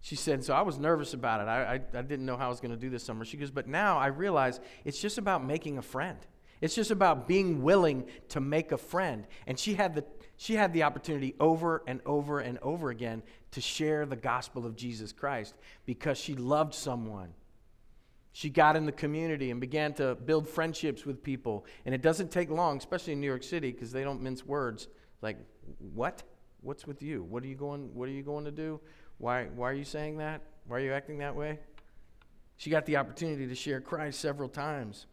[0.01, 1.49] She said, So I was nervous about it.
[1.49, 3.25] I, I, I didn't know how I was going to do this summer.
[3.25, 6.19] She goes, But now I realize it's just about making a friend.
[6.61, 9.27] It's just about being willing to make a friend.
[9.47, 10.05] And she had the,
[10.37, 13.23] she had the opportunity over and over and over again
[13.53, 15.55] to share the gospel of Jesus Christ
[15.85, 17.35] because she loved someone.
[18.37, 21.65] She got in the community and began to build friendships with people.
[21.87, 24.89] And it doesn't take long, especially in New York City, because they don't mince words.
[25.23, 25.39] Like,
[25.79, 26.23] what?
[26.61, 27.23] What's with you?
[27.23, 28.79] What are you going, what are you going to do?
[29.17, 30.43] Why, why are you saying that?
[30.67, 31.61] Why are you acting that way?
[32.59, 35.07] She got the opportunity to share Christ several times.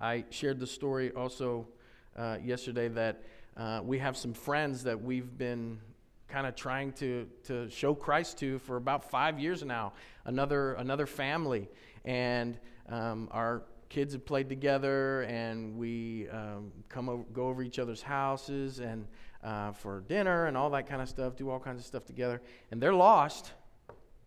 [0.00, 1.68] I shared the story also
[2.16, 3.22] uh, yesterday that
[3.58, 5.80] uh, we have some friends that we've been
[6.28, 9.92] kind of trying to, to show Christ to for about five years now.
[10.24, 11.68] Another, another family.
[12.04, 12.58] And
[12.88, 18.02] um, our kids have played together, and we um, come over, go over each other's
[18.02, 19.06] houses and
[19.44, 22.42] uh, for dinner and all that kind of stuff, do all kinds of stuff together.
[22.70, 23.52] And they're lost.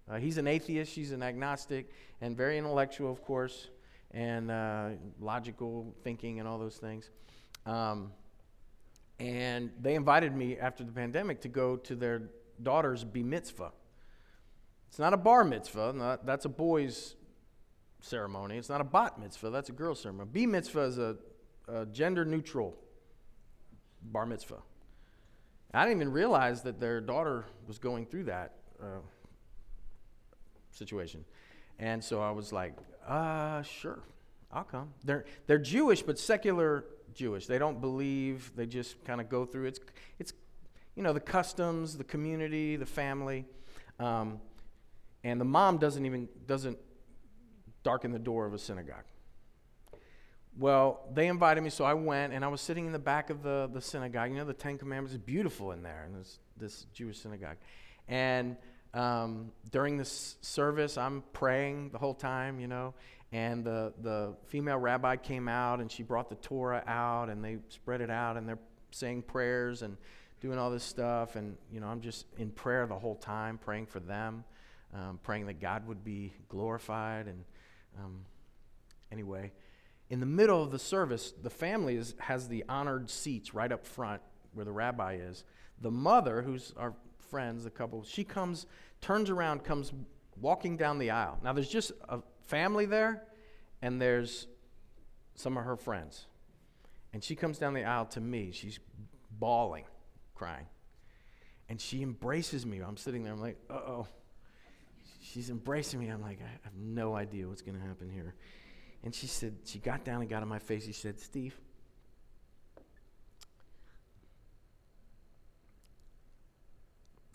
[0.10, 1.91] Uh, he's an atheist, she's an agnostic,
[2.22, 3.70] and very intellectual, of course,
[4.12, 4.89] and uh,
[5.20, 7.12] logical thinking and all those things.
[7.66, 8.12] Um,
[9.20, 12.30] and they invited me after the pandemic to go to their
[12.61, 13.72] daughter's bar mitzvah.
[14.88, 17.15] It's not a bar mitzvah, not, that's a boy's
[18.01, 18.57] ceremony.
[18.57, 20.30] It's not a bat mitzvah, that's a girl's ceremony.
[20.34, 21.17] Bar mitzvah is a,
[21.67, 22.76] a gender neutral
[24.01, 24.61] bar mitzvah.
[25.74, 29.01] I didn't even realize that their daughter was going through that uh,
[30.72, 31.26] situation.
[31.78, 32.74] And so I was like,
[33.07, 33.99] uh, sure,
[34.51, 34.93] I'll come.
[35.03, 36.86] They're, they're Jewish, but secular
[37.20, 37.45] Jewish.
[37.45, 39.65] They don't believe, they just kind of go through.
[39.65, 39.80] It's,
[40.20, 40.34] it's,
[40.95, 43.45] you know, the customs, the community, the family.
[43.99, 44.39] Um,
[45.26, 46.78] and the mom doesn't even, doesn't
[47.84, 49.03] darken the door of a synagogue.
[50.57, 53.43] Well, they invited me, so I went, and I was sitting in the back of
[53.43, 54.32] the, the synagogue.
[54.32, 57.57] You know, the Ten Commandments is beautiful in there, and this, this Jewish synagogue.
[58.07, 58.55] And
[58.93, 62.93] um, during this service, I'm praying the whole time, you know,
[63.32, 67.57] and the, the female rabbi came out and she brought the Torah out and they
[67.69, 68.59] spread it out and they're
[68.91, 69.97] saying prayers and
[70.41, 71.36] doing all this stuff.
[71.36, 74.43] And, you know, I'm just in prayer the whole time, praying for them,
[74.95, 77.27] um, praying that God would be glorified.
[77.27, 77.43] And
[77.99, 78.25] um,
[79.11, 79.51] anyway,
[80.09, 83.86] in the middle of the service, the family is, has the honored seats right up
[83.86, 84.21] front
[84.53, 85.43] where the rabbi is.
[85.82, 86.95] The mother, who's our
[87.30, 88.65] friends, the couple, she comes,
[89.01, 89.93] turns around, comes
[90.41, 91.38] walking down the aisle.
[91.43, 92.19] Now, there's just a
[92.50, 93.24] family there,
[93.82, 94.47] and there's
[95.36, 96.26] some of her friends.
[97.14, 98.52] And she comes down the aisle to me.
[98.52, 98.80] She's
[99.39, 99.86] bawling,
[100.36, 100.66] crying.
[101.70, 102.80] And she embraces me.
[102.80, 103.34] I'm sitting there.
[103.34, 104.08] I'm like, uh oh.
[105.22, 106.08] She's embracing me.
[106.08, 108.34] I'm like, I have no idea what's going to happen here.
[109.04, 110.86] And she said, she got down and got in my face.
[110.86, 111.56] She said, Steve,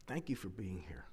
[0.07, 1.05] thank you for being here.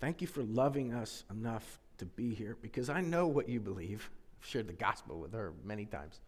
[0.00, 4.10] Thank you for loving us enough to be here because I know what you believe.
[4.40, 6.20] I've shared the gospel with her many times.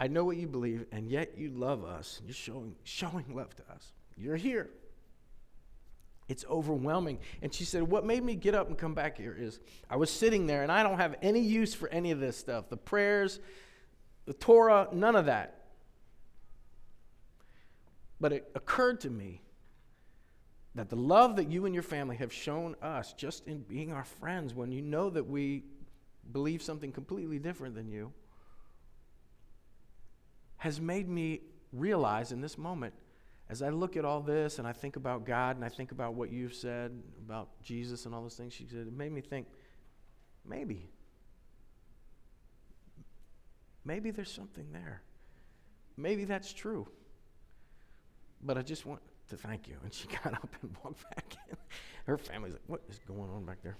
[0.00, 2.20] I know what you believe, and yet you love us.
[2.24, 3.92] You're showing, showing love to us.
[4.16, 4.70] You're here.
[6.28, 7.18] It's overwhelming.
[7.42, 9.60] And she said, What made me get up and come back here is
[9.90, 12.70] I was sitting there and I don't have any use for any of this stuff
[12.70, 13.38] the prayers,
[14.24, 15.58] the Torah, none of that.
[18.20, 19.41] But it occurred to me
[20.74, 24.04] that the love that you and your family have shown us just in being our
[24.04, 25.64] friends, when you know that we
[26.32, 28.12] believe something completely different than you,
[30.56, 31.40] has made me
[31.72, 32.94] realize in this moment,
[33.50, 36.14] as I look at all this and I think about God and I think about
[36.14, 39.46] what you've said about Jesus and all those things she said, it made me think
[40.46, 40.88] maybe,
[43.84, 45.02] maybe there's something there.
[45.98, 46.88] Maybe that's true.
[48.42, 49.76] But I just want to thank you.
[49.82, 51.56] And she got up and walked back in.
[52.06, 53.76] Her family's like, what is going on back there?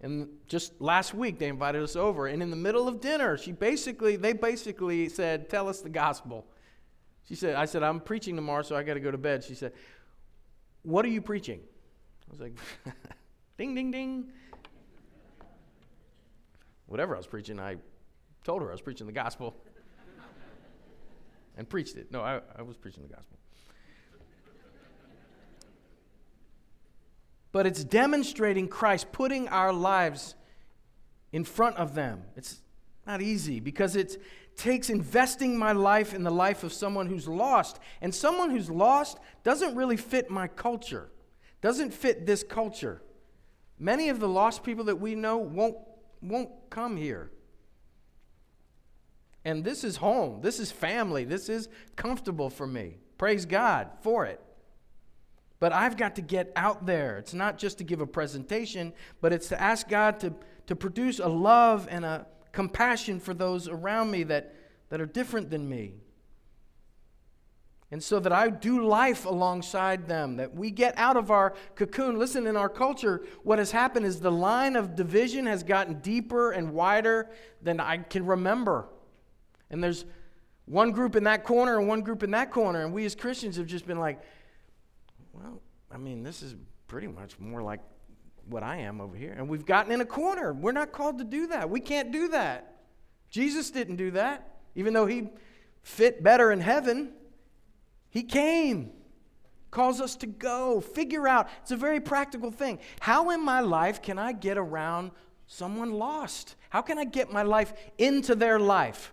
[0.00, 2.28] And just last week, they invited us over.
[2.28, 6.46] And in the middle of dinner, she basically, they basically said, Tell us the gospel.
[7.24, 9.42] She said, I said, I'm preaching tomorrow, so I got to go to bed.
[9.42, 9.72] She said,
[10.82, 11.60] What are you preaching?
[12.28, 12.56] I was like,
[13.58, 14.30] Ding, ding, ding.
[16.86, 17.76] Whatever I was preaching, I
[18.44, 19.56] told her I was preaching the gospel.
[21.58, 22.10] And preached it.
[22.10, 23.36] No, I, I was preaching the gospel.
[27.50, 30.36] but it's demonstrating Christ, putting our lives
[31.32, 32.22] in front of them.
[32.36, 32.60] It's
[33.06, 34.22] not easy because it
[34.56, 37.80] takes investing my life in the life of someone who's lost.
[38.00, 41.10] And someone who's lost doesn't really fit my culture,
[41.60, 43.02] doesn't fit this culture.
[43.78, 45.76] Many of the lost people that we know won't,
[46.22, 47.30] won't come here.
[49.48, 50.42] And this is home.
[50.42, 51.24] This is family.
[51.24, 52.98] This is comfortable for me.
[53.16, 54.42] Praise God for it.
[55.58, 57.16] But I've got to get out there.
[57.16, 58.92] It's not just to give a presentation,
[59.22, 60.34] but it's to ask God to,
[60.66, 64.54] to produce a love and a compassion for those around me that,
[64.90, 65.94] that are different than me.
[67.90, 72.18] And so that I do life alongside them, that we get out of our cocoon.
[72.18, 76.50] Listen, in our culture, what has happened is the line of division has gotten deeper
[76.50, 77.30] and wider
[77.62, 78.88] than I can remember.
[79.70, 80.04] And there's
[80.66, 82.84] one group in that corner and one group in that corner.
[82.84, 84.20] And we as Christians have just been like,
[85.32, 85.60] well,
[85.90, 86.54] I mean, this is
[86.86, 87.80] pretty much more like
[88.48, 89.34] what I am over here.
[89.36, 90.52] And we've gotten in a corner.
[90.52, 91.68] We're not called to do that.
[91.70, 92.76] We can't do that.
[93.30, 95.28] Jesus didn't do that, even though he
[95.82, 97.12] fit better in heaven.
[98.10, 98.90] He came,
[99.70, 101.48] calls us to go, figure out.
[101.62, 102.78] It's a very practical thing.
[103.00, 105.10] How in my life can I get around
[105.46, 106.56] someone lost?
[106.70, 109.12] How can I get my life into their life?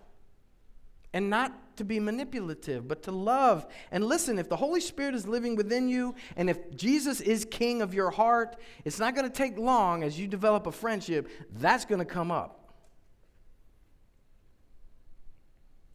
[1.15, 3.65] And not to be manipulative, but to love.
[3.89, 7.81] And listen, if the Holy Spirit is living within you, and if Jesus is king
[7.81, 11.85] of your heart, it's not going to take long as you develop a friendship, that's
[11.85, 12.73] going to come up.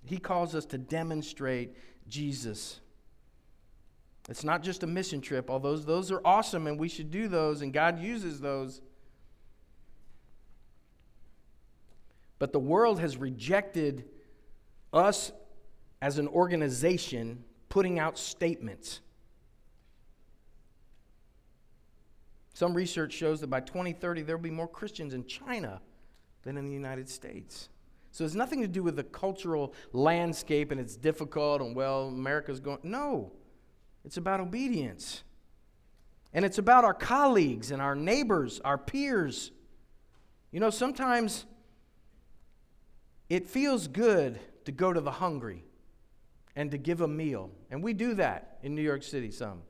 [0.07, 1.77] He calls us to demonstrate
[2.09, 2.81] Jesus.
[4.31, 7.61] It's not just a mission trip, although those are awesome and we should do those,
[7.61, 8.81] and God uses those.
[12.39, 14.07] But the world has rejected
[14.93, 15.33] us
[16.03, 19.01] as an organization putting out statements.
[22.55, 25.81] Some research shows that by 2030, there will be more Christians in China
[26.43, 27.69] than in the United States.
[28.13, 32.61] So it's nothing to do with the cultural landscape and it's difficult and, well, America's
[32.61, 32.81] going.
[32.83, 33.33] No,
[34.05, 35.23] it's about obedience.
[36.33, 39.53] And it's about our colleagues and our neighbors, our peers.
[40.53, 41.47] You know, sometimes
[43.29, 44.39] it feels good
[44.71, 45.65] to go to the hungry
[46.55, 47.51] and to give a meal.
[47.73, 49.63] And we do that in New York City some.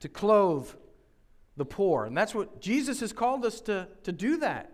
[0.00, 0.70] To clothe
[1.58, 2.06] the poor.
[2.06, 4.72] And that's what Jesus has called us to, to do that.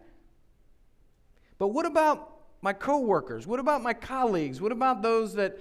[1.59, 3.49] But what about my coworkers?
[3.49, 4.61] What about my colleagues?
[4.61, 5.59] What about those that,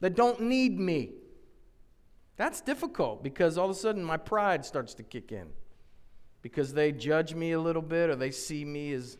[0.00, 1.12] that don't need me?
[2.36, 5.46] That's difficult because all of a sudden my pride starts to kick in.
[6.42, 9.18] Because they judge me a little bit or they see me as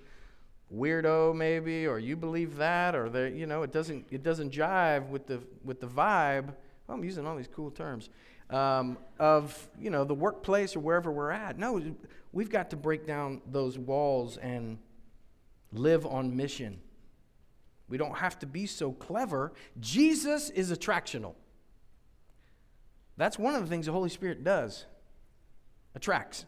[0.74, 5.08] weirdo maybe or you believe that or they you know it doesn't it doesn't jive
[5.08, 6.46] with the with the vibe
[6.86, 8.10] well, i'm using all these cool terms
[8.50, 11.58] um, of you know the workplace or wherever we're at.
[11.58, 11.82] No
[12.32, 14.78] we've got to break down those walls and
[15.72, 16.80] live on mission.
[17.88, 19.52] We don't have to be so clever.
[19.80, 21.34] Jesus is attractional.
[23.16, 24.84] That's one of the things the holy spirit does.
[25.94, 26.44] Attracts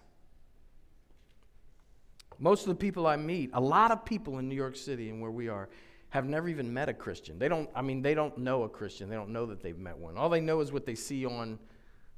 [2.40, 5.20] most of the people I meet, a lot of people in New York City and
[5.20, 5.68] where we are,
[6.08, 7.38] have never even met a Christian.
[7.38, 9.08] They don't, I mean, they don't know a Christian.
[9.08, 10.16] They don't know that they've met one.
[10.16, 11.58] All they know is what they see on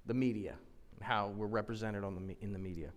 [0.06, 0.54] the media,
[1.02, 2.90] how we're represented on the, in the media.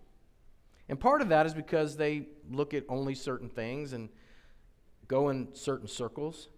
[0.88, 4.08] And part of that is because they look at only certain things and
[5.08, 6.48] go in certain circles.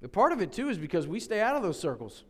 [0.00, 2.22] But part of it, too, is because we stay out of those circles.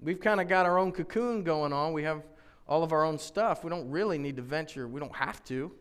[0.00, 1.92] We've kind of got our own cocoon going on.
[1.92, 2.22] We have
[2.68, 3.64] all of our own stuff.
[3.64, 5.72] We don't really need to venture, we don't have to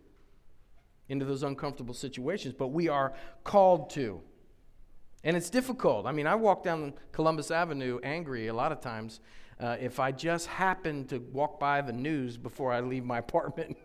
[1.11, 4.21] into those uncomfortable situations, but we are called to.
[5.23, 6.05] And it's difficult.
[6.05, 9.19] I mean, I walk down Columbus Avenue angry a lot of times
[9.59, 13.77] uh, if I just happen to walk by the news before I leave my apartment.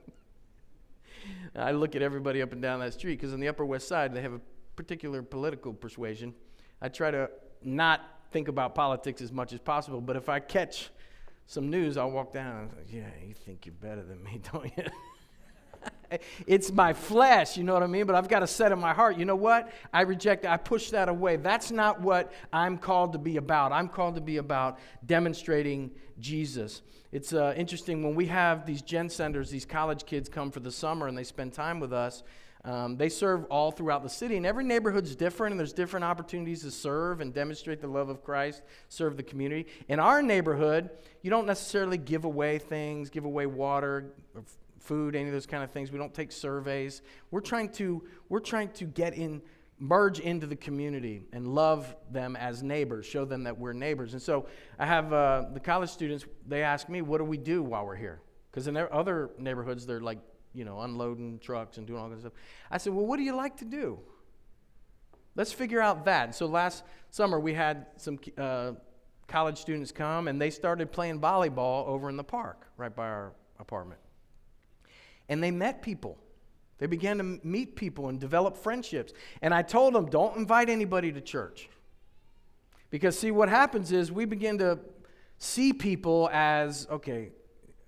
[1.55, 4.15] I look at everybody up and down that street because on the Upper West Side,
[4.15, 4.41] they have a
[4.77, 6.35] particular political persuasion.
[6.81, 7.29] I try to
[7.63, 10.91] not think about politics as much as possible, but if I catch
[11.47, 14.85] some news, I'll walk down and Yeah, you think you're better than me, don't you?
[16.47, 18.07] it's my flesh, you know what I mean?
[18.07, 19.71] But I've got to set in my heart, you know what?
[19.93, 21.37] I reject I push that away.
[21.37, 23.73] That's not what I'm called to be about.
[23.73, 26.83] I'm called to be about demonstrating Jesus.
[27.13, 31.07] It's uh, interesting when we have these GenSenders, these college kids come for the summer
[31.09, 32.23] and they spend time with us.
[32.67, 36.63] Um, they serve all throughout the city, and every neighborhood's different, and there's different opportunities
[36.63, 39.69] to serve and demonstrate the love of Christ, serve the community.
[39.89, 40.91] In our neighborhood,
[41.23, 44.07] you don't necessarily give away things, give away water,
[44.87, 45.93] food, any of those kind of things.
[45.93, 47.03] We don't take surveys.
[47.31, 49.43] We're trying to, we're trying to get in
[49.79, 54.15] merge into the community and love them as neighbors, show them that we're neighbors.
[54.15, 54.47] And so
[54.79, 57.97] I have uh, the college students, they ask me, what do we do while we're
[57.97, 58.23] here?
[58.51, 60.19] Because in their other neighborhoods, they're like,
[60.55, 62.33] you know, unloading trucks and doing all that stuff.
[62.71, 63.99] I said, well, what do you like to do?
[65.35, 66.35] Let's figure out that.
[66.35, 68.73] So last summer, we had some uh,
[69.29, 73.33] college students come and they started playing volleyball over in the park right by our
[73.59, 74.01] apartment.
[75.29, 76.19] And they met people.
[76.79, 79.13] They began to meet people and develop friendships.
[79.43, 81.69] And I told them, don't invite anybody to church.
[82.91, 84.79] Because, see, what happens is we begin to
[85.39, 87.31] see people as, okay,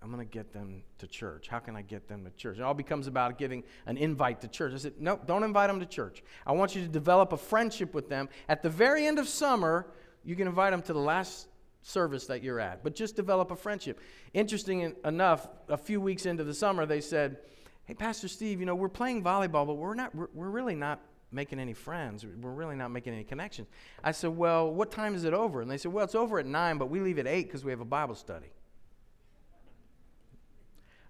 [0.02, 1.48] I'm going to get them to church.
[1.48, 2.58] How can I get them to church?
[2.58, 4.72] It all becomes about giving an invite to church.
[4.72, 6.22] I said, no, don't invite them to church.
[6.46, 8.28] I want you to develop a friendship with them.
[8.48, 9.86] At the very end of summer,
[10.24, 11.48] you can invite them to the last
[11.82, 14.00] service that you're at, but just develop a friendship.
[14.34, 17.38] Interesting enough, a few weeks into the summer, they said,
[17.84, 21.00] Hey, Pastor Steve, you know, we're playing volleyball, but we're, not, we're, we're really not
[21.32, 22.24] making any friends.
[22.24, 23.68] We're really not making any connections.
[24.04, 25.62] I said, Well, what time is it over?
[25.62, 27.70] And they said, Well, it's over at 9, but we leave at 8 because we
[27.70, 28.48] have a Bible study.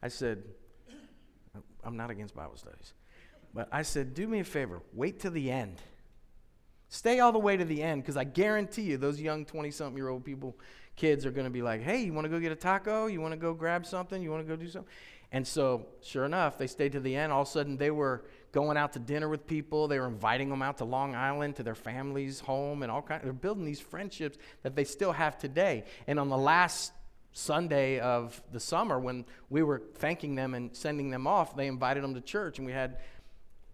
[0.03, 0.45] I said,
[1.57, 2.93] oh, I'm not against Bible studies.
[3.53, 5.81] But I said, Do me a favor, wait till the end.
[6.89, 9.97] Stay all the way to the end because I guarantee you, those young 20 something
[9.97, 10.57] year old people,
[10.97, 13.07] kids are going to be like, hey, you want to go get a taco?
[13.07, 14.23] You want to go grab something?
[14.23, 14.91] You want to go do something?
[15.31, 17.31] And so, sure enough, they stayed to the end.
[17.31, 19.87] All of a sudden, they were going out to dinner with people.
[19.87, 23.25] They were inviting them out to Long Island, to their family's home, and all kinds.
[23.25, 25.85] They're building these friendships that they still have today.
[26.07, 26.93] And on the last
[27.33, 32.03] Sunday of the summer, when we were thanking them and sending them off, they invited
[32.03, 32.97] them to church, and we had,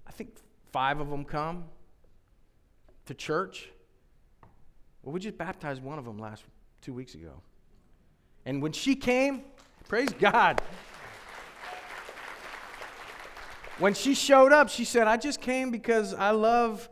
[0.09, 0.35] I think,
[0.73, 1.67] five of them come
[3.07, 3.71] to church.
[5.03, 6.45] Well, we just baptized one of them last
[6.81, 7.43] two weeks ago.
[8.47, 9.43] And when she came,
[9.89, 10.61] praise God.
[13.79, 16.89] When she showed up, she said, I just came because I love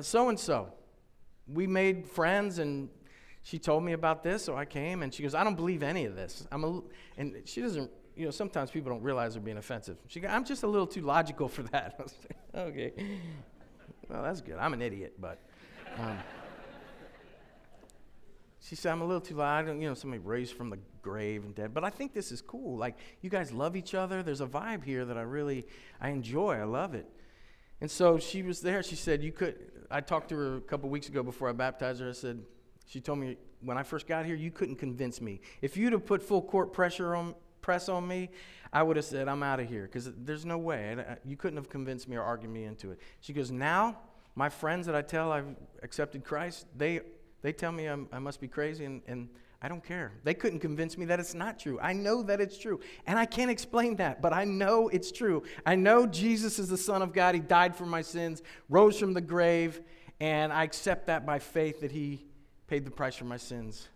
[0.00, 0.72] so and so.
[1.46, 2.88] We made friends, and
[3.42, 5.02] she told me about this, so I came.
[5.02, 6.46] And she goes, I don't believe any of this.
[6.50, 6.82] I'm a,
[7.16, 9.98] and she doesn't, you know, sometimes people don't realize they're being offensive.
[10.08, 12.00] She goes, I'm just a little too logical for that.
[12.54, 12.92] okay.
[14.08, 14.56] Well, that's good.
[14.58, 15.38] I'm an idiot, but.
[15.98, 16.18] Um,
[18.60, 19.68] she said, I'm a little too loud.
[19.68, 21.72] You know, somebody raised from the grave and dead.
[21.72, 22.76] But I think this is cool.
[22.76, 24.24] Like, you guys love each other.
[24.24, 25.66] There's a vibe here that I really,
[26.00, 26.54] I enjoy.
[26.54, 27.06] I love it.
[27.80, 28.82] And so she was there.
[28.82, 29.54] She said, you could,
[29.88, 32.08] I talked to her a couple weeks ago before I baptized her.
[32.08, 32.42] I said,
[32.86, 35.40] she told me, when I first got here, you couldn't convince me.
[35.62, 37.36] If you'd have put full court pressure on,
[37.66, 38.30] press on me,
[38.72, 39.82] I would have said, I'm out of here.
[39.82, 40.96] Because there's no way.
[40.96, 43.00] Uh, you couldn't have convinced me or argued me into it.
[43.20, 43.98] She goes, now,
[44.36, 47.00] my friends that I tell I've accepted Christ, they,
[47.42, 49.28] they tell me I'm, i must be crazy, and, and
[49.60, 50.12] I don't care.
[50.22, 51.80] They couldn't convince me that it's not true.
[51.82, 52.78] I know that it's true.
[53.08, 55.42] And I can't explain that, but I know it's true.
[55.66, 57.34] I know Jesus is the Son of God.
[57.34, 59.80] He died for my sins, rose from the grave,
[60.20, 62.26] and I accept that by faith that He
[62.68, 63.88] paid the price for my sins.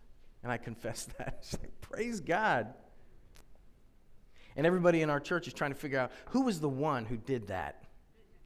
[0.43, 1.47] And I confess that.
[1.83, 2.75] Praise God.
[4.61, 7.17] And everybody in our church is trying to figure out who was the one who
[7.17, 7.83] did that.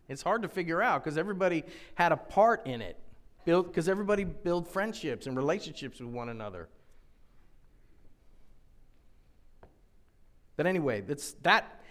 [0.08, 1.64] It's hard to figure out because everybody
[1.96, 3.00] had a part in it.
[3.44, 6.68] Because everybody built friendships and relationships with one another.
[10.56, 11.82] But anyway, that's that.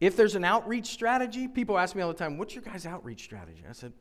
[0.00, 3.24] If there's an outreach strategy, people ask me all the time, "What's your guys' outreach
[3.24, 3.92] strategy?" I said,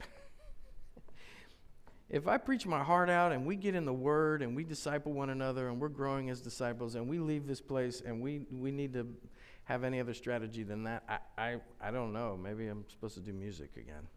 [2.09, 5.11] "If I preach my heart out and we get in the Word and we disciple
[5.11, 8.71] one another and we're growing as disciples and we leave this place and we we
[8.71, 9.05] need to
[9.65, 12.37] have any other strategy than that, I, I, I don't know.
[12.41, 14.07] Maybe I'm supposed to do music again.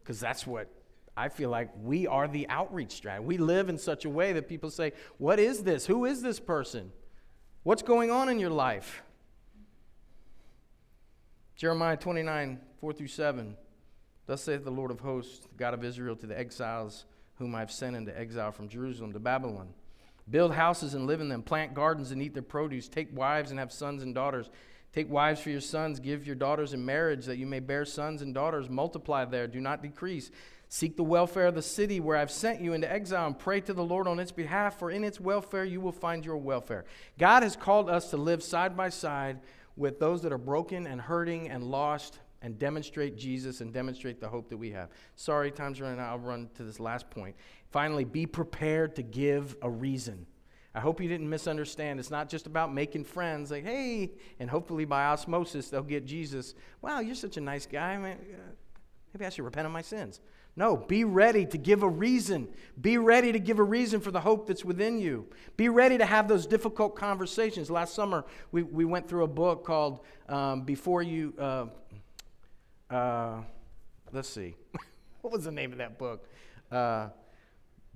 [0.00, 0.68] Because that's what
[1.16, 3.24] I feel like we are the outreach strategy.
[3.24, 5.86] We live in such a way that people say, What is this?
[5.86, 6.92] Who is this person?
[7.62, 9.02] What's going on in your life?
[11.56, 13.56] Jeremiah 29, 4 through 7.
[14.26, 17.04] Thus saith the Lord of hosts, God of Israel, to the exiles
[17.36, 19.68] whom I have sent into exile from Jerusalem to Babylon.
[20.30, 21.42] Build houses and live in them.
[21.42, 22.88] Plant gardens and eat their produce.
[22.88, 24.50] Take wives and have sons and daughters.
[24.92, 26.00] Take wives for your sons.
[26.00, 28.70] Give your daughters in marriage that you may bear sons and daughters.
[28.70, 29.46] Multiply there.
[29.46, 30.30] Do not decrease.
[30.68, 33.74] Seek the welfare of the city where I've sent you into exile and pray to
[33.74, 36.84] the Lord on its behalf, for in its welfare you will find your welfare.
[37.18, 39.40] God has called us to live side by side
[39.76, 44.28] with those that are broken and hurting and lost and demonstrate Jesus and demonstrate the
[44.28, 44.90] hope that we have.
[45.16, 46.10] Sorry, time's running out.
[46.10, 47.34] I'll run to this last point.
[47.70, 50.26] Finally, be prepared to give a reason.
[50.74, 51.98] I hope you didn't misunderstand.
[51.98, 56.54] It's not just about making friends, like, hey, and hopefully by osmosis they'll get Jesus.
[56.82, 57.96] Wow, you're such a nice guy.
[57.96, 60.20] Maybe I should repent of my sins.
[60.56, 62.48] No, be ready to give a reason.
[62.80, 65.26] Be ready to give a reason for the hope that's within you.
[65.56, 67.70] Be ready to have those difficult conversations.
[67.70, 71.32] Last summer, we, we went through a book called um, Before You.
[71.38, 71.66] Uh,
[72.90, 73.40] uh,
[74.12, 74.54] let's see.
[75.20, 76.28] what was the name of that book?
[76.70, 77.08] Uh,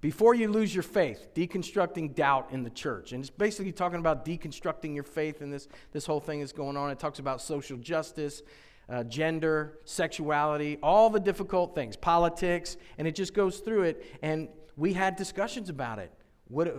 [0.00, 3.12] before you lose your faith, deconstructing doubt in the church.
[3.12, 6.76] And it's basically talking about deconstructing your faith, and this, this whole thing is going
[6.76, 6.90] on.
[6.90, 8.42] It talks about social justice,
[8.88, 14.18] uh, gender, sexuality, all the difficult things, politics, and it just goes through it.
[14.22, 16.12] And we had discussions about it.
[16.46, 16.74] What,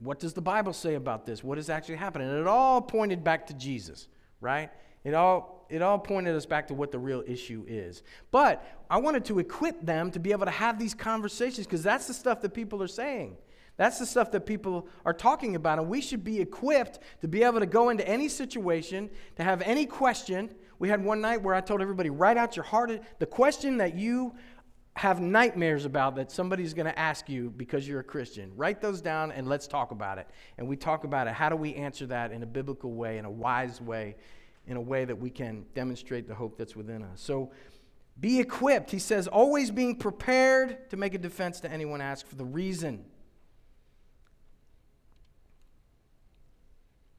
[0.00, 1.44] what does the Bible say about this?
[1.44, 2.28] What is actually happening?
[2.28, 4.08] And it all pointed back to Jesus,
[4.40, 4.70] right?
[5.04, 8.02] It all, it all pointed us back to what the real issue is.
[8.30, 12.06] But I wanted to equip them to be able to have these conversations because that's
[12.06, 13.36] the stuff that people are saying.
[13.76, 15.78] That's the stuff that people are talking about.
[15.78, 19.60] And we should be equipped to be able to go into any situation, to have
[19.62, 20.54] any question.
[20.78, 23.94] We had one night where I told everybody, write out your heart, the question that
[23.94, 24.34] you
[24.94, 28.50] have nightmares about that somebody's going to ask you because you're a Christian.
[28.56, 30.26] Write those down and let's talk about it.
[30.56, 31.34] And we talk about it.
[31.34, 34.16] How do we answer that in a biblical way, in a wise way,
[34.66, 37.20] in a way that we can demonstrate the hope that's within us.
[37.20, 37.50] So
[38.18, 38.90] be equipped.
[38.90, 43.04] He says, always being prepared to make a defense to anyone asked for the reason.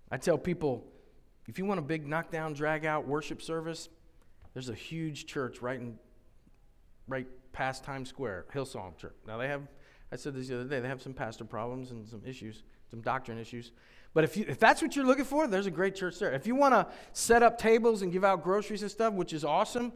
[0.10, 0.86] I tell people,
[1.48, 3.90] if you want a big knockdown, drag out worship service,
[4.54, 6.00] there's a huge church right in
[7.08, 9.16] right past Times Square, Hillsong Church.
[9.26, 9.64] Now they have,
[10.12, 13.02] I said this the other day, they have some pastor problems and some issues, some
[13.02, 13.72] doctrine issues.
[14.14, 16.32] But if, you, if that's what you're looking for, there's a great church there.
[16.32, 19.44] If you want to set up tables and give out groceries and stuff, which is
[19.44, 19.94] awesome,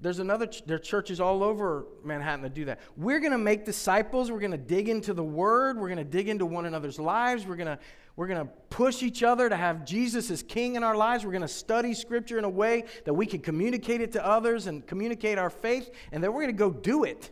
[0.00, 2.80] there's another, ch- there are churches all over Manhattan that do that.
[2.96, 4.30] We're going to make disciples.
[4.30, 5.78] We're going to dig into the Word.
[5.78, 7.46] We're going to dig into one another's lives.
[7.46, 7.78] We're going to
[8.16, 11.24] we're going to push each other to have Jesus as King in our lives.
[11.24, 14.66] We're going to study Scripture in a way that we can communicate it to others
[14.66, 15.90] and communicate our faith.
[16.12, 17.30] And then we're going to go do it.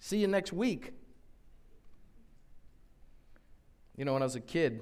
[0.00, 0.92] See you next week.
[4.00, 4.80] You know, when I was a kid,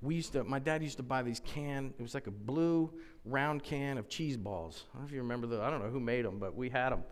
[0.00, 2.92] we used to, my dad used to buy these can, it was like a blue
[3.24, 4.86] round can of cheese balls.
[4.92, 6.70] I don't know if you remember the, I don't know who made them, but we
[6.70, 7.04] had them.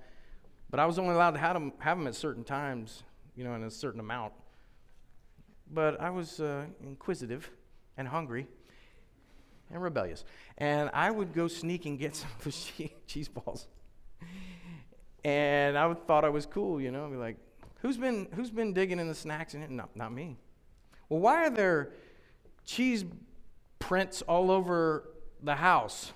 [0.68, 3.04] But I was only allowed to have them, have them at certain times,
[3.36, 4.32] you know, in a certain amount.
[5.72, 7.48] But I was uh, inquisitive
[7.96, 8.48] and hungry
[9.72, 10.24] and rebellious.
[10.58, 12.72] And I would go sneak and get some of those
[13.06, 13.68] cheese balls.
[15.24, 17.36] And I thought I was cool, you know, I'd be like,
[17.82, 19.54] Who's been, who's been digging in the snacks?
[19.54, 20.36] And no, not me.
[21.08, 21.92] Well, why are there
[22.64, 23.04] cheese
[23.78, 25.08] prints all over
[25.42, 26.12] the house?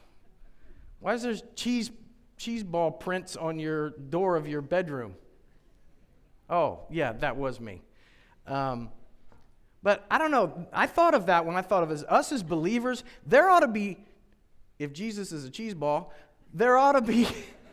[1.00, 1.90] Why is there cheese,
[2.36, 5.14] cheese ball prints on your door of your bedroom?
[6.48, 7.82] Oh, yeah, that was me.
[8.46, 8.90] Um,
[9.82, 10.66] but I don't know.
[10.72, 13.04] I thought of that when I thought of as us as believers.
[13.26, 13.98] There ought to be,
[14.78, 16.12] if Jesus is a cheese ball,
[16.52, 17.26] there ought to be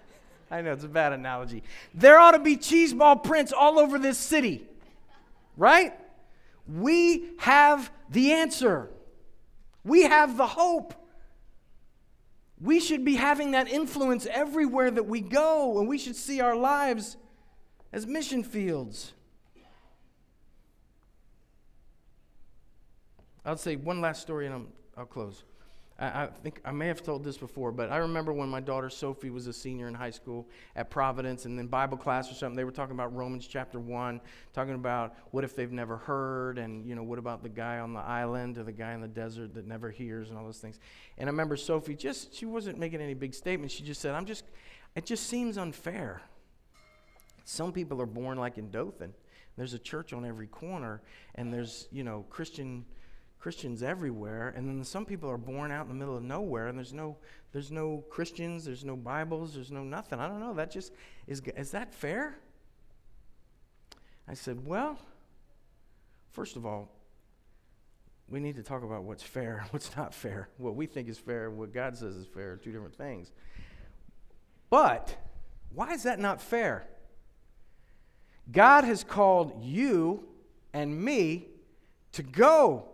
[0.51, 1.63] I know it's a bad analogy.
[1.93, 4.67] There ought to be cheese ball prints all over this city,
[5.55, 5.93] right?
[6.67, 8.89] We have the answer,
[9.83, 10.93] we have the hope.
[12.59, 16.55] We should be having that influence everywhere that we go, and we should see our
[16.55, 17.17] lives
[17.91, 19.13] as mission fields.
[23.43, 25.43] I'll say one last story and i will close.
[26.01, 29.29] I, think I may have told this before, but I remember when my daughter Sophie
[29.29, 32.63] was a senior in high school at Providence, and then Bible class or something, they
[32.63, 34.19] were talking about Romans chapter 1,
[34.51, 37.93] talking about what if they've never heard, and, you know, what about the guy on
[37.93, 40.79] the island or the guy in the desert that never hears, and all those things.
[41.19, 43.75] And I remember Sophie just, she wasn't making any big statements.
[43.75, 44.45] She just said, I'm just,
[44.95, 46.23] it just seems unfair.
[47.45, 49.13] Some people are born like in Dothan.
[49.55, 51.03] There's a church on every corner,
[51.35, 52.85] and there's, you know, Christian
[53.41, 56.77] Christians everywhere, and then some people are born out in the middle of nowhere, and
[56.77, 57.17] there's no
[57.51, 60.19] there's no Christians, there's no Bibles, there's no nothing.
[60.19, 60.53] I don't know.
[60.53, 60.93] That just
[61.27, 62.37] is is that fair?
[64.27, 64.97] I said, well,
[66.31, 66.89] first of all,
[68.29, 70.47] we need to talk about what's fair, what's not fair.
[70.57, 73.31] What we think is fair, what God says is fair, two different things.
[74.69, 75.17] But
[75.73, 76.85] why is that not fair?
[78.51, 80.27] God has called you
[80.73, 81.47] and me
[82.13, 82.90] to go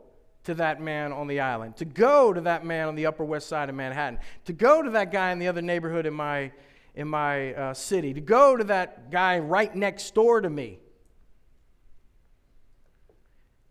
[0.47, 3.49] to that man on the island, to go to that man on the Upper West
[3.49, 6.53] Side of Manhattan, to go to that guy in the other neighborhood in my,
[6.95, 10.79] in my uh, city, to go to that guy right next door to me.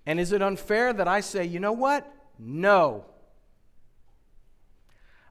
[0.05, 2.07] And is it unfair that I say, you know what?
[2.39, 3.07] No.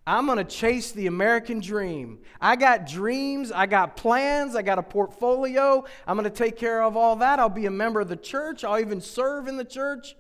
[0.08, 2.22] I'm going to chase the American dream.
[2.42, 5.86] I got dreams, I got plans, I got a portfolio.
[6.08, 7.38] I'm going to take care of all that.
[7.38, 10.16] I'll be a member of the church, I'll even serve in the church.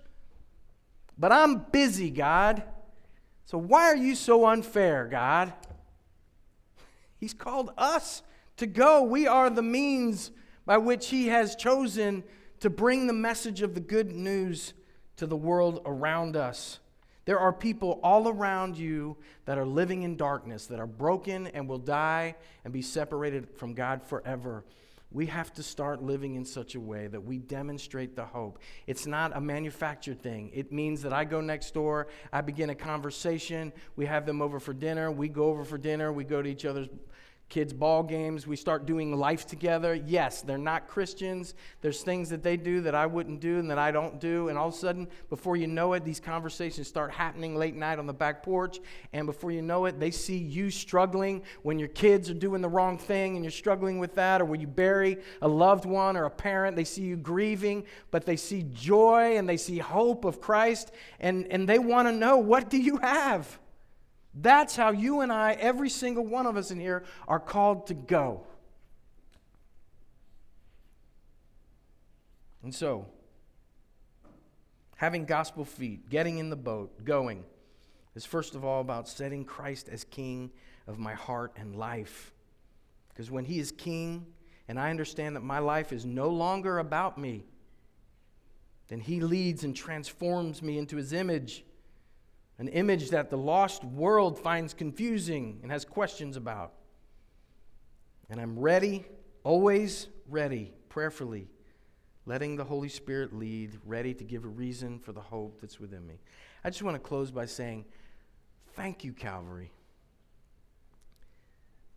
[1.17, 2.63] But I'm busy, God.
[3.45, 5.53] So why are you so unfair, God?
[7.17, 8.23] He's called us
[8.57, 9.03] to go.
[9.03, 10.31] We are the means
[10.65, 12.23] by which He has chosen
[12.59, 14.73] to bring the message of the good news
[15.17, 16.79] to the world around us.
[17.25, 21.67] There are people all around you that are living in darkness, that are broken and
[21.67, 24.63] will die and be separated from God forever.
[25.15, 28.59] We have to start living in such a way that we demonstrate the hope.
[28.85, 30.51] It's not a manufactured thing.
[30.53, 34.59] It means that I go next door, I begin a conversation, we have them over
[34.59, 36.89] for dinner, we go over for dinner, we go to each other's
[37.47, 38.47] kids' ball games.
[38.47, 39.93] We start doing life together.
[39.93, 41.53] Yes, they're not Christians.
[41.81, 44.49] There's things that they do that I wouldn't do and that I don't do.
[44.49, 47.99] And all of a sudden, before you know it, these conversations start happening late night
[47.99, 48.79] on the back porch.
[49.13, 52.69] And before you know it, they see you struggling when your kids are doing the
[52.69, 56.25] wrong thing and you're struggling with that, or when you bury a loved one or
[56.25, 56.75] a parent.
[56.75, 60.91] They see you grieving, but they see joy and they see hope of Christ.
[61.19, 63.59] And, and they want to know what do you have?
[64.35, 67.93] That's how you and I, every single one of us in here, are called to
[67.93, 68.43] go.
[72.61, 73.05] And so,
[74.97, 77.45] having gospel feet, getting in the boat, going,
[78.13, 80.51] is first of all about setting Christ as king
[80.85, 82.33] of my heart and life.
[83.09, 84.25] Because when he is king,
[84.67, 87.45] and I understand that my life is no longer about me,
[88.87, 91.63] then he leads and transforms me into his image
[92.57, 96.73] an image that the lost world finds confusing and has questions about.
[98.29, 99.05] And I'm ready,
[99.43, 101.49] always ready, prayerfully,
[102.25, 106.07] letting the Holy Spirit lead, ready to give a reason for the hope that's within
[106.07, 106.19] me.
[106.63, 107.85] I just want to close by saying,
[108.73, 109.71] Thank you, Calvary.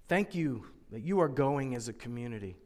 [0.07, 2.57] Thank you that you are going as a community.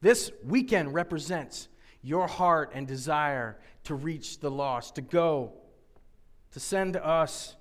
[0.00, 1.68] This weekend represents
[2.02, 5.54] your heart and desire to reach the lost, to go
[6.54, 7.56] to send us,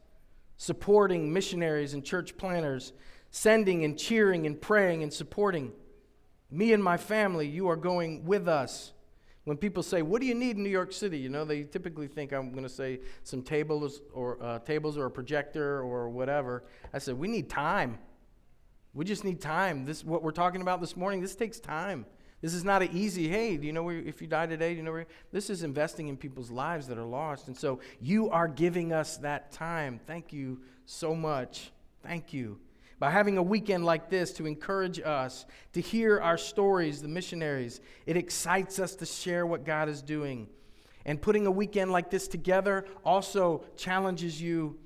[0.56, 2.94] supporting missionaries and church planters,
[3.32, 5.72] sending and cheering and praying and supporting.
[6.52, 8.94] Me and my family, you are going with us.
[9.46, 12.08] When people say, "What do you need in New York City?" You know, they typically
[12.08, 16.64] think I'm going to say some tables or uh, tables or a projector or whatever.
[16.94, 17.98] I said, "We need time.
[18.94, 19.86] We just need time.
[19.86, 21.20] This what we're talking about this morning.
[21.20, 22.06] This takes time.
[22.44, 24.76] This is not an easy, hey, do you know where, if you die today, do
[24.76, 25.08] you know where?
[25.32, 27.48] This is investing in people's lives that are lost.
[27.48, 30.02] And so you are giving us that time.
[30.06, 31.72] Thank you so much.
[32.06, 32.60] Thank you.
[33.00, 37.80] By having a weekend like this to encourage us, to hear our stories, the missionaries,
[38.06, 40.50] it excites us to share what God is doing.
[41.06, 44.78] And putting a weekend like this together also challenges you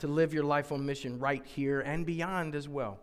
[0.00, 3.00] to live your life on mission right here and beyond as well.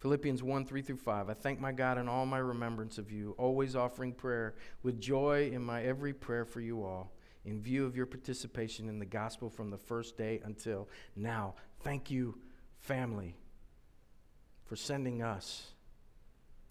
[0.00, 1.28] Philippians 1 3 through 5.
[1.28, 5.50] I thank my God in all my remembrance of you, always offering prayer with joy
[5.52, 7.12] in my every prayer for you all,
[7.44, 11.54] in view of your participation in the gospel from the first day until now.
[11.82, 12.38] Thank you,
[12.78, 13.36] family,
[14.64, 15.72] for sending us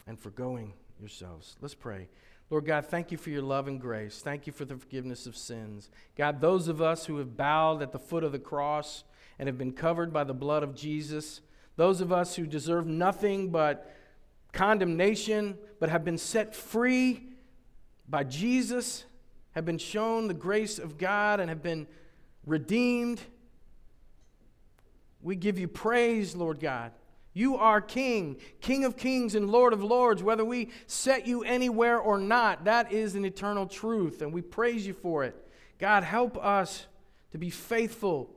[0.08, 1.56] and for going yourselves.
[1.62, 2.10] Let's pray.
[2.50, 4.22] Lord God, thank you for your love and grace.
[4.24, 5.92] Thank you for the forgiveness of sins.
[6.18, 9.04] God, those of us who have bowed at the foot of the cross
[9.38, 11.42] and have been covered by the blood of Jesus,
[11.80, 13.90] those of us who deserve nothing but
[14.52, 17.24] condemnation, but have been set free
[18.10, 19.06] by Jesus,
[19.52, 21.88] have been shown the grace of God, and have been
[22.46, 23.22] redeemed.
[25.22, 26.92] We give you praise, Lord God.
[27.32, 30.22] You are King, King of kings and Lord of lords.
[30.22, 34.86] Whether we set you anywhere or not, that is an eternal truth, and we praise
[34.86, 35.34] you for it.
[35.78, 36.88] God, help us
[37.32, 38.36] to be faithful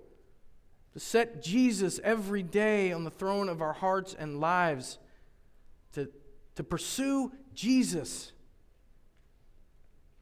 [0.92, 4.98] to set Jesus every day on the throne of our hearts and lives,
[5.92, 6.08] to,
[6.54, 8.32] to pursue Jesus.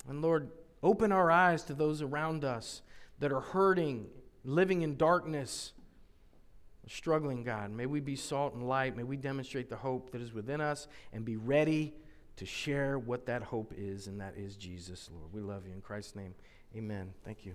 [0.09, 0.51] And Lord,
[0.83, 2.83] open our eyes to those around us
[3.19, 4.07] that are hurting,
[4.45, 5.73] living in darkness,
[6.89, 7.71] struggling, God.
[7.71, 8.97] May we be salt and light.
[8.97, 11.95] May we demonstrate the hope that is within us and be ready
[12.37, 15.33] to share what that hope is, and that is Jesus, Lord.
[15.33, 15.73] We love you.
[15.73, 16.35] In Christ's name,
[16.75, 17.13] amen.
[17.25, 17.55] Thank you.